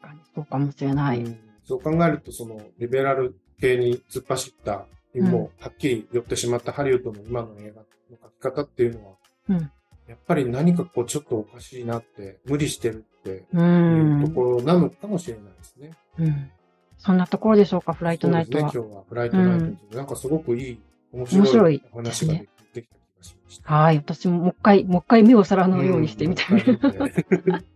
[0.00, 1.18] かにそうかもしれない。
[1.20, 9.14] うんそう考えると、その、リベラル系に突っ走った、もうはっきり寄ってしまったハリウッドの今の映画の描き方っていうのは、
[9.50, 9.70] うん
[10.08, 13.34] やっぱり何かこうちょっとおかしいなって、無理してるってう。
[13.34, 15.90] いうんところなのかもしれないですね。
[16.20, 16.50] うん。
[16.96, 18.70] そんなところでしょうか、フライトナイトは。
[18.70, 20.80] そうですね、今日はフライトナイトについてなんかすごくいい、
[21.12, 22.86] 面面白い話ができた気
[23.18, 23.74] がしました。
[23.74, 23.96] はい。
[23.96, 26.64] 私ももう一回、もう一回目を皿のようにしてみたいな。
[26.64, 26.78] うん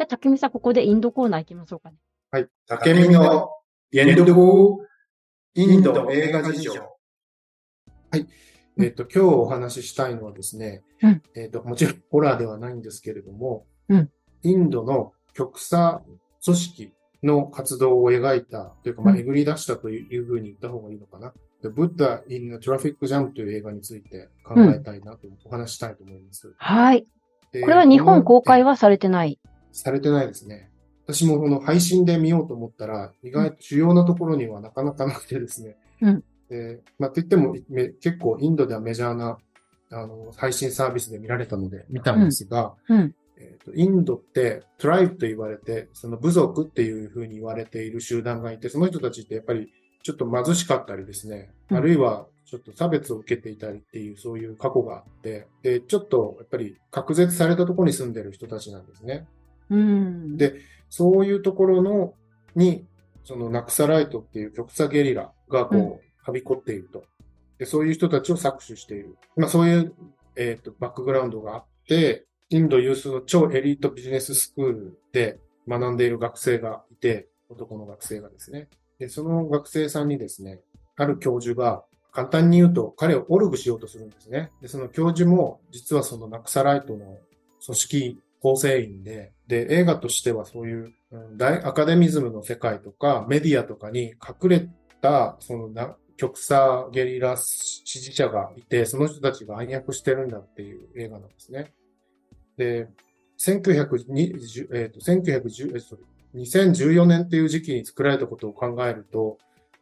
[0.00, 1.96] じゃあ、竹見さん、ここでインドコーナー行きましょうかね。
[2.32, 2.48] はい。
[2.68, 3.50] 竹見の
[3.92, 4.86] 原読
[5.54, 6.72] インド映画事情。
[8.78, 14.10] えっ、と、今日お話ししたいのはですね、うんえっ、と、もちろんホラーではないんですけれども、うん
[14.42, 16.02] インドの極左
[16.44, 16.92] 組織
[17.24, 21.34] の活動を描いた、というか、まあ、うんえぐり出したというふうに言った方がいいのかな。
[21.62, 26.54] The Buddha in the Traffic Jam という映画について考えたいなと、お話したいと思います。
[26.56, 27.08] はい。
[27.50, 29.40] でこれは日本公開ははされてない？
[29.72, 30.69] されてないですね。
[31.12, 35.76] 私もこの配信で見ようと思ったら、意外と主要なところにはなかなかなくてですね。
[36.02, 39.38] うんでまあ、といっても、め結構インドではメジャーな、
[39.92, 43.14] あの、配信サービスで見られたので見たんですが、うん。
[43.38, 59.28] えーとインドってトライブと言われて、その部族っていうふうに言われている集団がいて、その人たちってやっぱりちょっと貧しかったりですね、うんあるいはちょっと差別を受けていたりっていうそういう過去があって、で、ちょっとやっぱり隔絶されたところに住んでる人たちなんですね。
[59.70, 60.36] うん。
[60.36, 62.14] でそういうところの、
[62.54, 62.86] に、
[63.24, 67.04] そのナクサライトっていう極左ゲリラがこう、うんはびこっていると。
[67.58, 69.16] で、そういう人たちを搾取している。
[69.36, 69.94] まあそういう、
[70.36, 78.68] えっ、と、バックグラウンドがあって、インド有数の超エリートビジネススクールで学んでいる学生がいて、男の学生がですね。
[78.98, 80.60] で、その学生さんにですね、
[80.96, 84.50] ある教授が、簡単に言うと彼をオルグしようとするんですね。
[84.60, 87.18] で、その教授も、実はそのナクサライトの
[87.64, 94.68] 組織構成員で、で、映画としてはそういう、うん大アカデミズムの世界とかメディアとかに隠れ
[95.00, 101.72] た、そのな、極左ゲリラ支持者がいて、その人たちが暗躍してるんだっていう映画なんですね。
[102.56, 102.88] で、
[103.38, 105.98] 1920えっ、と、1910、えー、sorry
[106.34, 109.38] 2014年っていう時期に作られたことを考えると、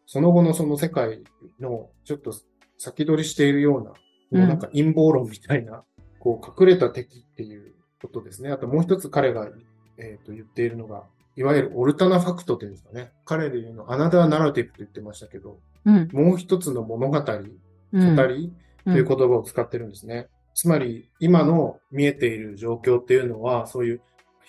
[0.06, 1.22] その後のその世界
[1.60, 2.32] のちょっと
[2.78, 3.96] 先取りしているような、うん
[4.30, 5.84] もうなんか陰謀論みたいな、
[6.18, 8.50] こう隠れた敵っていうことですね。
[8.50, 9.48] あともう一つ彼が、
[9.96, 11.04] えー、と言っているのが、
[11.36, 13.12] いわゆるオルタナファクトっていうんですかね。
[13.24, 16.08] 彼で言うの、アナダーナラティブと言ってましたけど、うん。
[16.12, 17.32] もう一つの物語、語
[17.92, 18.16] うん。
[18.28, 18.52] り
[18.84, 20.28] という言葉を使ってるんですね。
[20.54, 24.00] つまり、今の見えている状況っていうのは、そういう、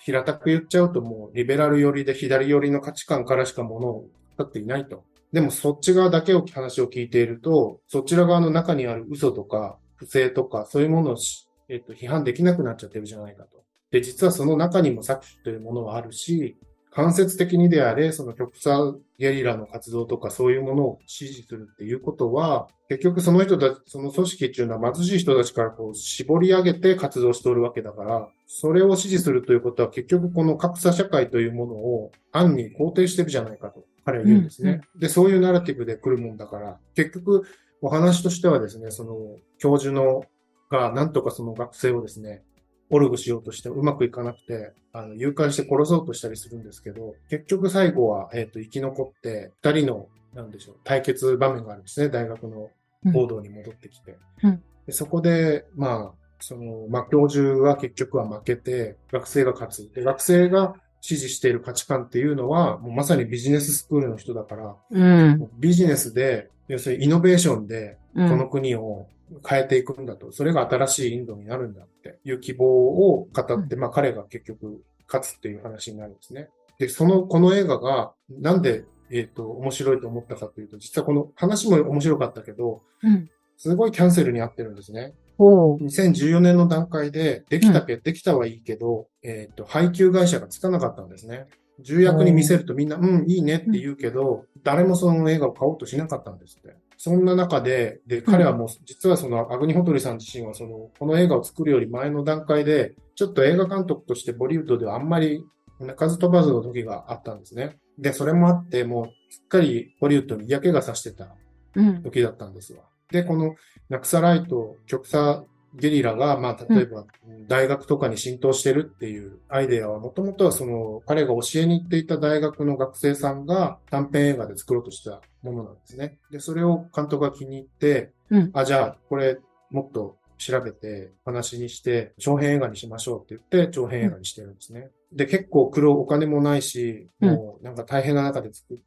[0.02, 5.04] 平たく言っちゃうともう、リベラル寄りで左寄りの価値観からしかものを語っていないと。
[5.32, 13.62] でも、そっち側だけを話を聞いていると、そちら側の中にある嘘とか、不正とか、そういうものをし、えっと、批判できなくなっちゃってるじゃないかと。
[13.90, 16.56] で、実はその中にも搾取というものはあるし、
[16.92, 34.80] 間接的にであれ、その極左ゲリラの活動とかそういうものを支持するっていうことは、結局その人たち、その組織っていうのは貧しい人たちからこう絞り上げて活動しておるわけだから、それを支持するということは結局この格差社会というものを暗に肯定してるじゃないかと彼は言うんですね。
[34.98, 37.44] で、そういうナラティブで来るもんだから、結局
[37.82, 39.14] お話としてはですね、その
[39.58, 40.24] 教授の
[40.70, 42.42] がなんとかその学生をですね、
[42.90, 52.70] オルグしようとしてうまくいかなくて、あの、誘拐して殺そうとしたりするんですけど、結局最後は、えっ、と、生き残って、二人の、なんでしょう、対決場面があるんですね、大学の
[53.12, 54.16] 報道に戻ってきて。
[54.42, 59.92] うんでそこで、まあ、その、まあ、教授は結局は負けて、学生が勝つ。
[59.92, 65.04] で、学生が支持している価値観っていうのは、もうまさにビジネススクールの人だから、う
[65.34, 65.50] ん。
[65.58, 68.28] ビジネスで、要するにイノベーションで、うん。
[68.30, 69.06] この国を
[69.48, 76.48] 変えていくんだと、それが新しいインドになるんだっていう希望を語って、まあ彼が結局勝つっていう話になるんですね。
[76.78, 83.28] で、その、この映画がなんで、えっ、と、面白いと思ったかというと、実はこの話も面白かったけど、うん。
[83.56, 85.12] すごいキャンセルに合ってるんですね。
[85.36, 85.84] ほう。
[85.84, 91.46] 2014年の段階で、できたけ、できたはいいけど、えっ、と、配給会社がつかなかったんですね。
[91.80, 96.76] 重役に見せるとみんな、うん、いいねって言うけど、誰もその映画を買おうとしなかったんですって。
[97.02, 105.42] そんな中で、で、彼はもう、実はその、アグニホトリさん自身はその、この映画を作るより前の段階で、ちょっと映画監督としてボリウッドではあんまり
[105.80, 107.78] 鳴かず飛ばずの時があったんですね。
[107.98, 111.34] で、それもあって、もう、すっかりボリウッドに嫌気がさしてた
[111.74, 112.02] うん。
[112.02, 112.82] 時だったんですわ。
[113.10, 113.54] で、この
[113.88, 117.06] ナクサライト、極左ゲリラが、まあ、例えば、
[117.48, 126.18] 大学とかに浸透してるっていうアイデアは、もともとはその、彼が教えに行っていた大学の学生さんが短編映画で作ろうとしたものなんですね。
[126.30, 128.50] で、それを監督が気に入って、うん。
[128.52, 129.38] あ、じゃあ、これ、
[129.70, 134.90] もっと調べて、話にして、長編映画にしましょうって言って、長編映画にしてるんですね。
[135.12, 138.82] で、結構苦労、お金もないし、もうなんか大変な中で作って、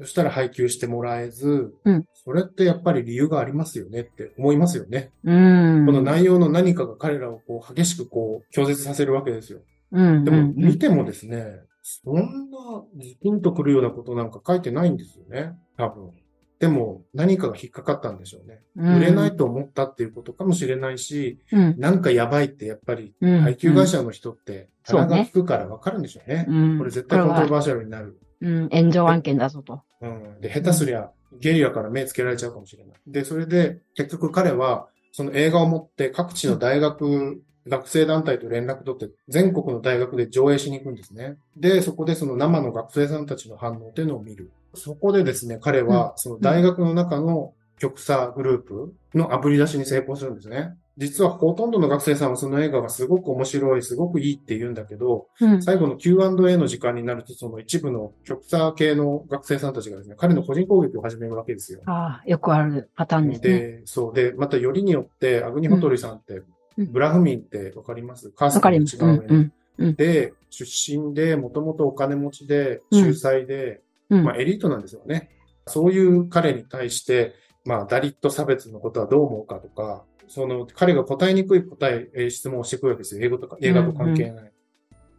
[0.00, 5.12] そしたら配給してもらえず、うんそれってやっぱり理由がありますよねって思いますよね。
[5.22, 5.86] うん。
[5.86, 9.60] この内容の何かが彼らをこう激しくこう拒絶させるわけですよ。
[9.92, 10.24] うん。
[10.24, 15.52] でもうん見てもですね、そんなズキンとくるようなことなんか書いてないんですよね。
[15.76, 16.10] 多分。
[16.58, 18.60] でも何かが引っかかったんでしょうね。
[18.76, 21.78] うん売れないと思ったっていうことかもしれないし、うん。
[21.78, 23.40] なんかやばいってやっぱりうん。
[23.42, 26.44] 配給会社の人ってそうね鼻が利くからわかるんでしょうね。
[26.48, 26.78] うん。
[26.78, 28.18] これ絶対コントロバーシャルになる。
[28.40, 28.68] うん。
[28.68, 29.82] 炎上案件だぞと。
[30.00, 30.40] うん。
[30.40, 31.10] で、下手すりゃ
[31.40, 32.96] ゲリラから目つけられちゃうかもしれない。
[33.06, 41.36] で、それで結局彼はその映画を持って各地の大学、学生団体と連絡取って全国の大学で上映しに行くんですね。
[41.56, 44.50] で、そこでその生の学生さんたちの反応っていうのを見る。
[44.74, 50.76] そこでですね、彼はその大学の中の極左グループの炙り出しに成功するんですね。
[50.98, 55.62] 実はほとんどの学生さんはその映画がすごく面白い、すごくいいって言うんだけど、うん。
[55.62, 61.80] 最後の Q&A の時間になると、その一部の極左系の学生さんたちがですね、彼の個人攻撃を始めるわけですよ。
[61.84, 63.48] ああ、よくあるパターンですね。
[63.48, 64.14] で、そう。
[64.14, 66.44] で、またよりによって、アグニホトリさんって、うん
[66.78, 68.30] ブラフミンってわかります？
[68.32, 68.70] カースト。
[68.70, 69.52] の一番うん。
[69.78, 69.94] 上うん。
[69.94, 73.80] で、出身で、もともとお金持ちで、うん秀才で、
[74.10, 74.24] うん。
[74.24, 75.30] まあエリートなんですよね。
[75.66, 77.34] そういう彼に対して、
[77.64, 83.24] まあ、ダリット差別のことはどう思うかとか、その、彼が答えにくい答え、えー質問をしてくるわけですよ。
[83.24, 84.52] 英語とか、映画と関係ない。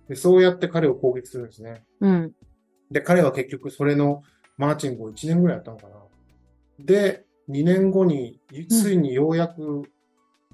[0.10, 1.84] でそうやって彼を攻撃するんですね。
[2.00, 2.32] うん。
[2.92, 4.24] で、彼は結局それの
[4.58, 5.96] マーチングを1年ぐらいやったのかな。
[6.80, 8.40] で、2年後に、
[8.70, 9.84] ついにようやく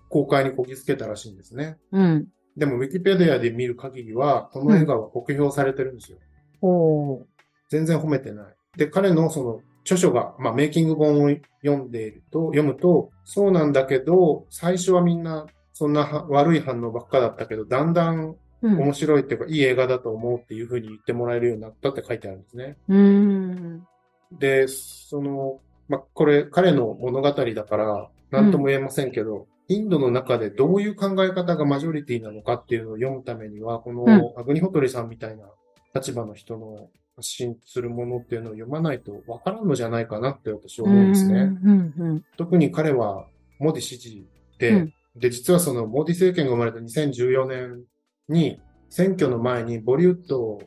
[0.09, 1.77] 公開にこぎつけたらしいんですね。
[1.91, 2.27] うん。
[2.57, 6.17] でも、ウィキペディアで見る限りは、この映画は酷評されてるんですよ。
[6.61, 7.23] おー。
[7.69, 8.55] 全然褒めてない。
[8.77, 11.29] で、彼のその著書が、まあ、メイキング本を
[11.63, 18.79] 読んでいると、読むと、そうなんだけど、最初はみんな、そんなは悪い反応ばっかだったけど、だんだんうん。
[18.79, 22.77] 面白いっていうか、いい映画だと思うっていうふうに言ってもらえるようになったって書いてあるんですね。
[22.87, 23.87] うーん。
[24.31, 25.59] で、その、
[25.89, 35.45] まあ、これ、彼の物語だから、なんとも言えませんけど、インドの中でどういう考え方がマジョリティなのかっていうのを読むためには、この、うんアグニホトリさんみたいな
[35.93, 41.39] 立場の人の発信するものっていうのを読まないとわからんのじゃないかなって私は思うんですね。
[41.63, 41.93] うん。
[41.97, 42.23] うん。
[42.37, 43.27] 特に彼は、
[43.59, 47.83] モディ支持で、うんで、実はその、モディ政権が生まれた2014年
[48.27, 48.59] に、
[48.89, 50.59] 選挙の前にボリウッド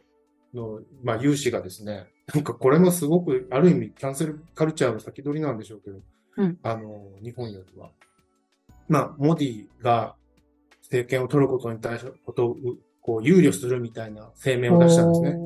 [0.55, 6.01] の、まあ、有志がですね、 なんかこれもすごく、ある意味、キャンセルカルチャーの先取りなんでしょうけど、
[6.39, 7.91] うんあの、日本よりは。
[8.89, 10.17] まあ、モディが
[10.83, 12.57] 政権を取ることに対して、ことを、
[13.01, 15.37] こう、憂慮するみたいな声明を出したんですね。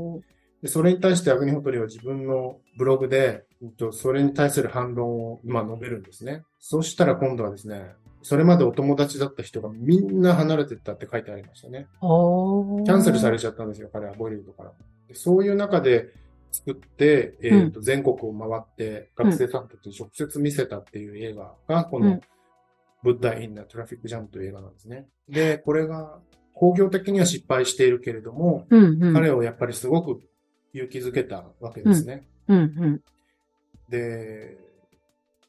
[0.62, 6.42] で、それに対してアグニホトリは自分のブログで、うんとそれに対する反論を、まあ、述べるんですね。
[6.58, 7.92] そうしたら今度はですね、
[8.22, 11.86] それまでお友達だった人がみんな離れてったって書いてありましたね。
[12.00, 14.72] キャンセルされちゃったんですよ、彼はボリウッドから。
[15.08, 16.08] でそういう中で
[16.52, 22.20] 作って、えっ、と、全国を回って学生さんたちに直接見せたっていう映画が、このうん、
[23.02, 25.06] ブッダ・イン・ナ・トラフィック・ジャムという映画なんですね。
[25.28, 26.18] で、これが
[26.54, 29.02] 工業的には失敗しているけれども、うん。
[29.02, 29.14] うん。
[29.14, 30.20] 彼をやっぱりすごく
[30.72, 32.26] 勇気づけたわけですね。
[32.48, 32.58] うん。
[32.58, 33.02] うん。
[33.88, 34.56] で、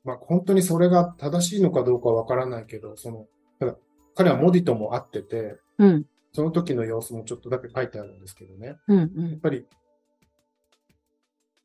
[0.04, 3.28] まあ本当にそれが正しいのかどうかわからないけど、その、
[3.60, 3.76] ただ
[4.16, 6.06] 彼はモディとも会ってて、うん。
[6.34, 8.78] その時の様子もちょっとだけ書いてあるんですけどね。
[8.88, 9.00] うん。
[9.00, 9.06] や
[9.36, 9.66] っぱり、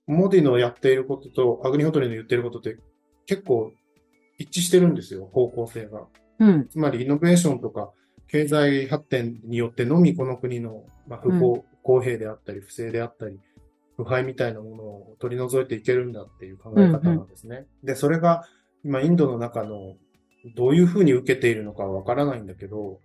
[0.06, 2.78] モディのやっていることとアグニホトリの言っていることって
[3.26, 3.72] 結構
[4.38, 6.06] 一致してるんですよ、方向性が。
[6.38, 6.68] うん。
[6.68, 7.92] つまりイノベーションとか
[8.28, 13.38] 経済発展によってのみこの国の、まあ、不公,、公平であったり不正であったり
[13.96, 17.66] 腐敗みたいなものを取り除いていけるんだっていう考え方なんですね。
[17.82, 18.44] で、それが
[18.84, 19.96] 今インドの中の
[20.54, 23.00] どういうふうに受けているのかはわからないんだけど、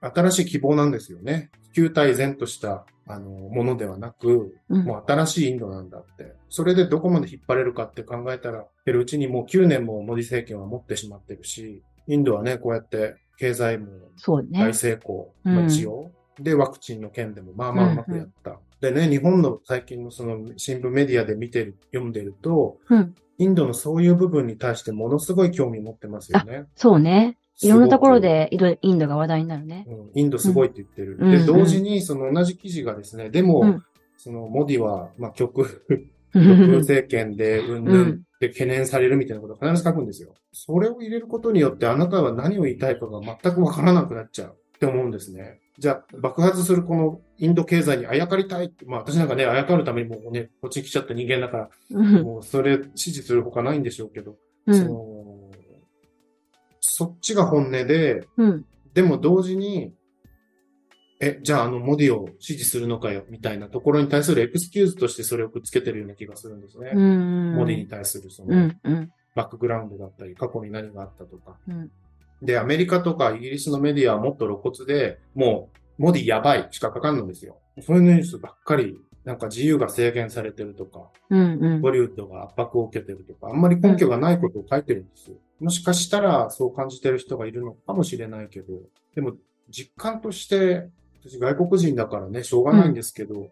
[0.00, 1.50] 新しい希望なんですよね。
[1.74, 4.84] 旧体然としたあのものではなく、うん。
[4.84, 6.34] もう新しいインドなんだって。
[6.48, 13.86] それでどこまで引っ張れるかって考えたら、てるうちにもう9年もモディ政権は持ってしまってるし、インドはね、こうやって経済も
[14.52, 14.74] 大。
[14.74, 16.10] 成功、うんまあ一応。
[16.40, 18.58] で、ワクチンの件でもまあまあうまくやった。
[18.80, 23.14] でね、日本の最近のその新聞メディアで見てる、読んでると、うん。
[23.38, 26.64] インドのそういう部分に対してものすごい興味持ってますよね。
[26.74, 27.36] そうね。
[27.62, 28.50] いろんなところすで
[28.82, 29.86] インドが話題になるね。
[29.88, 31.18] うんインドすごいって言ってる。
[31.20, 33.82] うんで、うん同時にその同じ記事がですね、でも、うん
[34.18, 35.66] そのモディは、まあ極う
[36.32, 36.76] 極右ん。
[36.80, 40.34] 政権で、うんぬうんんって懸念されるみたいなことを必ず書くんですよ。
[40.52, 45.60] それを入れることによって、あなたは何を言いたいかが全くわからなくなっちゃうって思うんですね。
[45.78, 48.84] じゃあ、爆発するこのインド経済にあやかりたいって。
[48.86, 52.22] まあ私なんかね、あやかるためにもうね、こっちに来ちゃった人間だから、うん。
[52.22, 54.88] もうそれ支持するほかないんでしょうけど、そうん。
[54.88, 55.50] の
[56.80, 58.64] そっちが本音で、うん。
[58.94, 59.92] でも同時に、
[61.20, 66.92] え、じゃああのモディを支持するのかよ、みたいなところに対するエクスキューズとしてそれをくっつけてるような気がするんですね。
[66.94, 67.54] うん。
[67.54, 68.72] モディに対するその。
[69.34, 71.58] バックグラウンドだったり、過去に何があったとか。
[72.40, 72.46] うん。
[72.46, 77.58] で、アメリカとかイギリスのメディアはもっと露骨で、もう、モディやばいしか書かんのですよ。
[77.80, 81.40] そういうニュースばっかり、なんか自由が制限されてるとか、うん。
[81.40, 85.36] うんボリウッドが圧迫を受けてるとか、あんまり根拠がないことを書いてるんですよ。
[85.60, 88.74] もしかしたらそう感じてる人がいるのかもしれないけど、
[89.14, 89.32] でも
[89.70, 90.88] 実感として、
[91.24, 93.48] 私外国人だからね、しょうがないんですけど、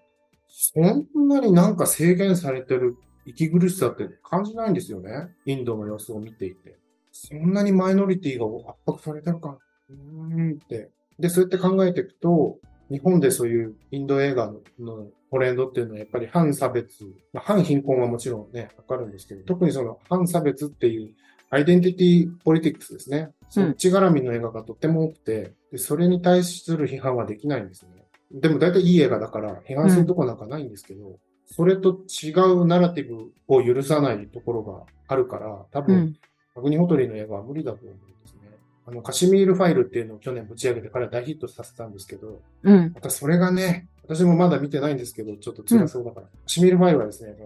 [0.49, 5.35] そんなになんか制限されてる息苦しさって感じないんですよね。
[5.47, 6.77] インドの様子を見ていて。
[7.17, 9.57] そんなにマイノリティが圧迫されてるか。
[9.89, 10.91] うーんって。
[11.17, 12.59] で、そうやって考えていくと、
[12.91, 21.13] 日本でそういうインド映画のトレンドっていうのはやっぱり反差別、まあ、反貧困はもちろんね、わかるんですけど、特にその反差別っていう
[21.51, 23.31] アイデンティティポリティクスですね。
[23.49, 27.91] そっち絡みの映画がとっても多くて、でそれに対する批判はできないんですね。
[28.33, 36.17] でも大体いい映画だから批判するとこなんかないんですけど、それと違うナラティブを許さないところがあるから、多分、
[36.55, 36.61] うん。
[36.61, 38.41] アグニホトリの映画は無理だと思うんですね。
[38.87, 42.93] あの、カシミールファイルっていうのを去年ぶち上げて彼は大ヒットさせたんですけど、うん。
[42.95, 46.27] またそれがね、私もまだ見てないんですけど、ちょっと辛そうだから。
[46.27, 47.37] カシミールファイルはですね、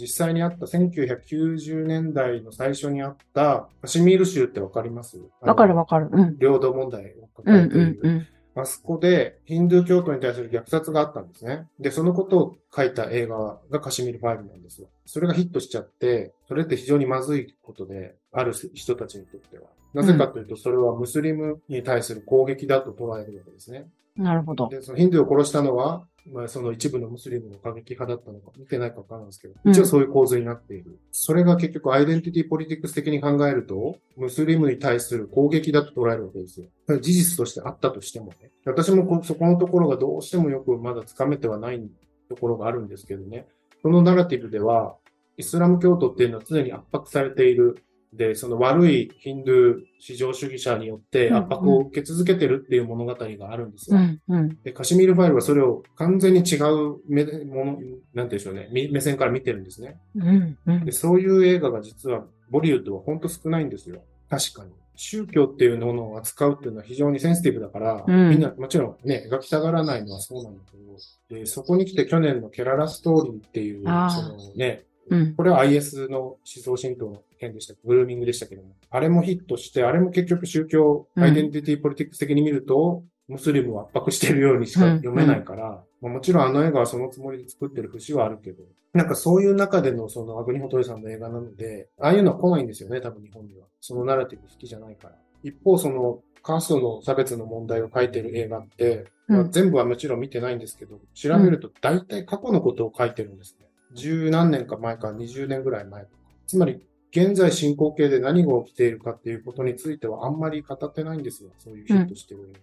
[0.00, 5.18] 実際にあった1990年代の最初にあったカシミール州ってわかります？
[5.40, 6.08] わかるわかる。
[6.12, 6.38] うん。
[6.38, 8.02] 領土問題をう抱えんていうる。
[8.02, 8.26] んうん。
[8.54, 11.68] あそこでヒンドゥー教徒に対する虐殺があったんですね。
[11.78, 14.88] で、そのことを書いた映画がカシミールファイルなんですよ。
[15.06, 19.64] それがヒットしちゃって、それって非常にまずいことで、ある人たちにとっては。
[19.94, 23.88] なぜかというと、それはムスリムに対する攻撃だと捉えるわけですね。
[24.16, 24.68] なるほど。
[24.68, 30.98] で、そのヒンドゥーを殺したのは、まあ、その一部のムスリムの過激派だったのか、見てないかわからないんですけど、うん一応そういう構図になっている。
[31.10, 36.66] それが結局アイデンティティポリティクス的に考えると、ムスリムに対する攻撃だと捉えるわけですよ。
[37.00, 38.50] 事実としてあったとしてもね。
[38.66, 41.82] 私もこそこのところがどうしてもよくまだつかめてはない
[42.28, 43.46] ところがあるんですけどね。
[43.82, 44.96] このナラティブでは、
[45.36, 47.78] イスラム教徒っていうのは常に圧迫されている。
[48.12, 53.98] で、その悪いヒンドゥー至上主義者によって圧迫を受け続けてるっていう物語があるんですよ。
[53.98, 54.58] うんうん。
[54.62, 57.82] で、カシミールファイルはそれを完全に違う目でもの、なんて
[58.14, 59.98] 言うんでしょうね、み目線から見てるんですね。
[60.16, 60.92] うんうんで、。
[60.92, 64.02] そういう映画が実はボリウッドは本当少ないんですよ。
[64.30, 64.70] 確かに。
[64.96, 75.34] 宗教っていうものを扱うっていうのは非常にセンシティブだから、うんみんな、もちろんね、描きたがらないのはそうなんだけど、で、そこに来て去年のケララストーリーっていう、そのね、うん。
[75.34, 77.74] これは IS の思想浸透の件でした。
[77.84, 78.74] グルーミングでしたけども。
[78.90, 88.64] あれもヒットして、あれも結局宗教、うんアイデンティティポリティクス的に見ると、ムスリムを圧迫しているようにしか読めないから、まあもちろんあの映画はそのつもりで作ってる節はあるけど、
[88.94, 93.66] なんかそういう中でのそのアグニホトリさんの映画なので、ああいうのは来ないんですよね、多分日本には。
[93.80, 95.14] そのナラティブ好きじゃないから。
[95.42, 103.66] 一方、そのカーストの差別の問題を書いてる映画って、まあうん全部はもちろん見てないんですけど、調べると大体過去のことを書いてるんですね。
[103.94, 106.14] 十何年か前か20年ぐらい前とか。
[106.46, 106.80] つまり、
[107.10, 111.50] 現在進行形で何が起きているかっていうことについてはあんまり語ってないんですよ。
[111.58, 112.58] そういうヒットしてる映画、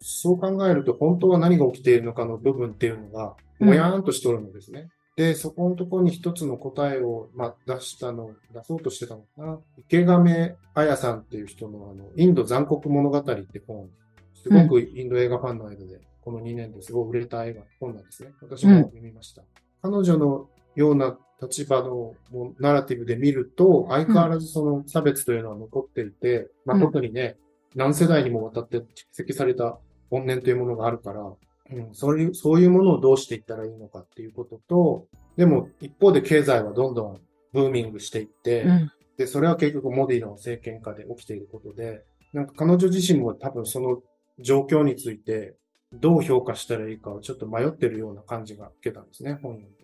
[0.00, 4.88] そう考えると、本当は何が起きているのかの部分っていうのが、もやーんとしておるのですね。
[5.16, 9.58] で、そこのところに一つの答えを、まあ、出したの、出そうとしてたのかな。
[9.76, 13.88] 池亀彩さんっていう人の、あの、インド残酷物語って本、
[14.34, 18.30] すごくインド映画ファンの間で、この2年ですごい売れた映画、本なんですね。
[18.40, 19.42] 私も読みました。
[19.82, 20.48] 彼女の
[20.78, 22.14] ような立場の
[22.58, 27.36] ナラティブで見ると、相変わらずその差別というのは残っていて、まあ、うん特にね、
[27.74, 29.78] 何世代にもわたって蓄積された
[30.10, 35.06] 怨念というものがあるから、うん、そういう、そういうものをどうしていったらいいのかっていうことと、
[35.36, 37.20] でも一方で経済はどんどん
[37.52, 38.92] ブーミングしていって、うん。
[39.16, 44.02] で、それは結局モディの政権下で起きていることで、なんか彼女自身も多分その
[44.38, 45.54] 状況について
[45.92, 49.77] どう評価したらいいかをちょっと迷ってるような感じが受けたんですね、本読んで。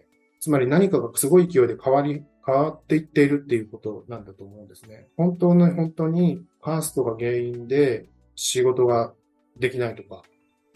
[0.45, 5.09] つまり何かがすごい勢いで変わり、変わっていっているっていうことなんだと思うんですね。
[5.17, 9.15] 本当の本当にカーストが原因で仕事が
[9.59, 10.23] できないとか、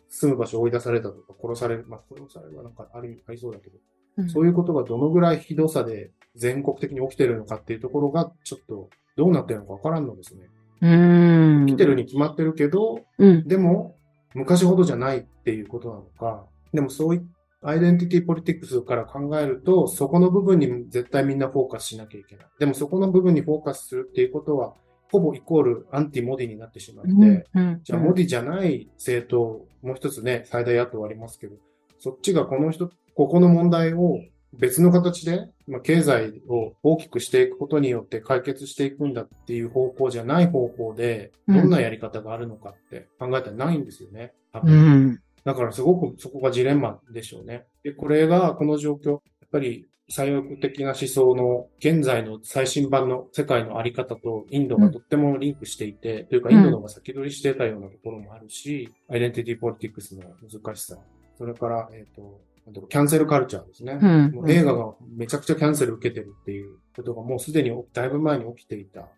[0.09, 3.77] 住む場所を追い出されたとか、殺される、まあ殺されるはなんかありありそうだけど、
[4.17, 8.89] うんそういうことがどのぐらいひどさで全国的に起きてるのかっていうところが、ちょっと
[9.19, 10.49] どうなってるのかわからんのですね。
[10.81, 11.67] うん。
[11.67, 13.47] 来てるに決まってるけど、うん。
[13.47, 13.99] でも、
[14.33, 17.21] 昔ほどじゃないっていうことなのか、でもそうい
[17.63, 22.47] アイデンティティポリティクスから考えると、そこの部分に絶対みんなフォーカスしなきゃいけない。
[22.59, 24.75] でもそこの部分にフォーカスするっていうことは、
[25.11, 31.57] ほぼイコールアンティモディになってしまって、うんうんじゃあ、モディじゃない政党、もう一つね、最大野党ありますけど、
[31.99, 34.21] そっちがこの人、ここの問題を
[34.53, 44.33] 別の形で、まあ、経済を大きくしていくことによって解決していくんだっていう方向じゃない方向で、うんどんなやり方があるのかって考えたらないんですよね。
[44.53, 45.23] 多う分ん。
[45.45, 47.65] だからすごくそこがジレンマでしょうね。
[47.83, 49.21] で、これが、この状況、やっ
[49.51, 60.97] ぱり左翼的な思想の現在の最新版の世界のあり方とインドがとってもリンクしていて、というかインドの方が先取りしてたようなところもあるし、アイデンティティポリティクスの難しさ。
[61.37, 63.99] それから、えっ、と、なんだろうキャンセルカルチャーですね。
[64.01, 69.09] うんもう映画がめちゃくちゃキャンセル受けてるっていうことがもうすでにだいぶ前に起きていた。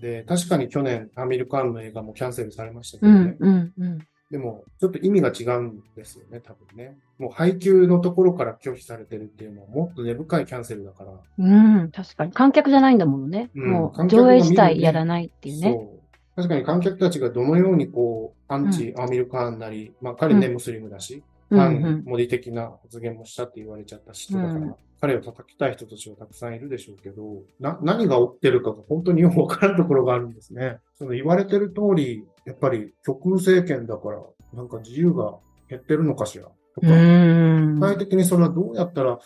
[0.00, 3.36] で、確かに去年アミルカーンの映画もキャンセルされましたけどね。
[3.38, 3.52] うん。
[3.52, 3.72] うん。
[3.76, 3.98] うん。
[4.30, 6.98] でも、ちょっと意味が違うんですよね、多分ね。
[7.18, 11.12] もう配給のところから拒否されてるっていうのはもっと根深いキャンセルだから。
[11.38, 11.90] うん。
[11.90, 12.32] 確かに。
[12.32, 13.50] 観客じゃないんだものね。
[13.54, 15.72] うんもう、上映自体やらないっていうね。
[15.72, 15.98] そう。
[16.36, 21.58] 確かに観客たちがどのようにこう、アンチアミルカーンなり、まあ彼ね、うんムスリムだし、うん。
[21.58, 22.04] 反うん。
[22.04, 30.78] モディ的な発言もしたって言われちゃった人だから、うん彼を叩きたい人たちはたくさんいるでしょうけど、な、何が起きてるかが本当によくわからんところがあるんですね。
[30.96, 34.22] その言われてる通り、やっぱり極右政権だから、
[34.54, 35.34] なんか自由が
[35.68, 36.44] 減ってるのかしら？
[36.44, 37.74] とうか、ん。
[37.74, 39.18] 具体的にそれはどうやったら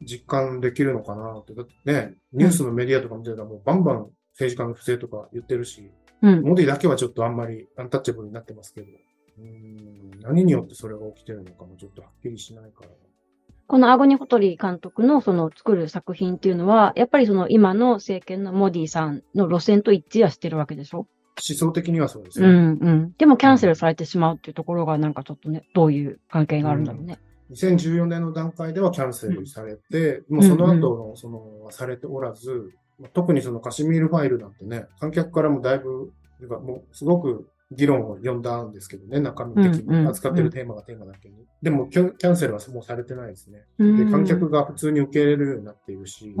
[0.00, 1.52] 実感できるのかなって。
[1.54, 5.90] だってね、ニュースのメディアとか見てたらもうバンバン政治家の不正とか言ってるし、
[6.22, 6.42] うん。
[6.42, 8.86] モディだけはちょっとあんまりアンタッチャブルになってますけど、
[9.38, 12.90] うーん何によってそれが起きてるのかもちょっとはっきりしないから。
[13.66, 21.06] このアゴニ・ホトリー監督のその作る作品っていうのは、やっぱりその今の政権のモディさんの路線と一致はしてるわけでしょ？
[21.36, 22.52] 思想的にはそうですうね。
[22.52, 23.12] んうん。
[23.18, 27.18] でもキャンセルされてしまうっていうところがなんかちょっとね、どういう関係があるんだろうね。
[27.52, 32.70] 2014年の段階ではキャンセルされて、もうその後の、その、されておらず、
[33.12, 36.12] 特にそのカシミールファイルなんてね、観客からもだいぶ、
[36.48, 41.36] もうすごく議論を呼んだんですけどね、中身的うんうんに扱ってるテーマがテーマだけに。
[41.62, 43.64] でもキャンキャンセルはもうされてないですね。
[43.78, 46.34] で、うん観客が普通に受け入れるようになっているし、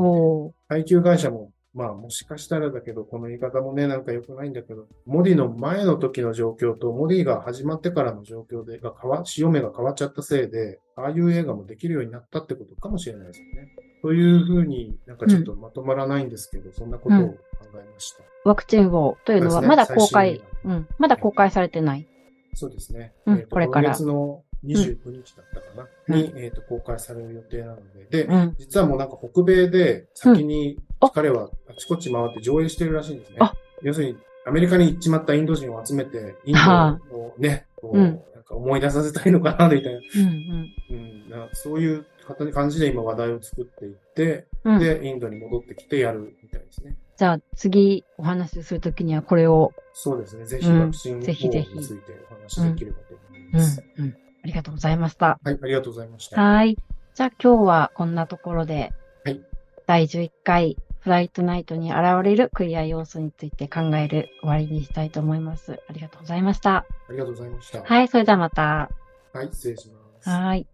[0.68, 13.68] 配給会社も、まあもしかしたらだけど、この言い方もね、なんか良くないんだけど、モディの前の時の状況と、モディが始まってからの状況で、が変わ、潮目が変わっちゃったせいで、ああいう映画もできるようになったってことかもしれないですよね。
[14.02, 17.36] というふうになんかちょっとまとまらないんですけど、そんなことを考
[17.74, 18.24] えました。
[18.44, 22.06] ワクチンをというのはまだ公開うん、まだ公開されてない？
[22.54, 23.12] そうですね。
[23.26, 27.76] うんこれから今月の29日だったかな、うんに、えっ、と、公開される予定なの
[28.10, 28.54] で、で、うん。
[28.58, 30.78] 実はもうなんか北米で先に
[31.14, 33.54] 彼はあちこち回って上映してるらしいんですねあ。
[33.82, 38.04] 要するにアメリカに行っちまったインド人を集めて、インはドをね、こううん
[38.34, 40.00] なんか思い出させたいのかな、みたいな。
[40.00, 42.06] うんうん、なそういう
[42.52, 44.74] 感じで今話題を作っていって、うん。
[44.74, 46.96] うん、で、インドに戻ってきてやるみたいですね。
[47.16, 50.46] じゃあ次お話しするときにはこれを、そうですね。
[50.46, 54.16] ぜひうんワクチン法についてお話しできればと思いうんます。、うん。
[54.42, 55.38] ありがとうございました。
[55.42, 56.40] はい、ありがとうございました。
[56.40, 56.76] はい。
[57.14, 58.92] じゃあ今日はこんなところで、
[59.24, 59.40] はい
[59.86, 65.80] 第11回フライトナイトに現れるクリア要素について考える終わりにしたいと思います。
[65.88, 66.76] ありがとうございました。
[66.76, 67.82] ありがとうございました。
[67.82, 68.88] はい、それではまた。
[69.32, 70.28] はい、失礼します。
[70.28, 70.68] はい。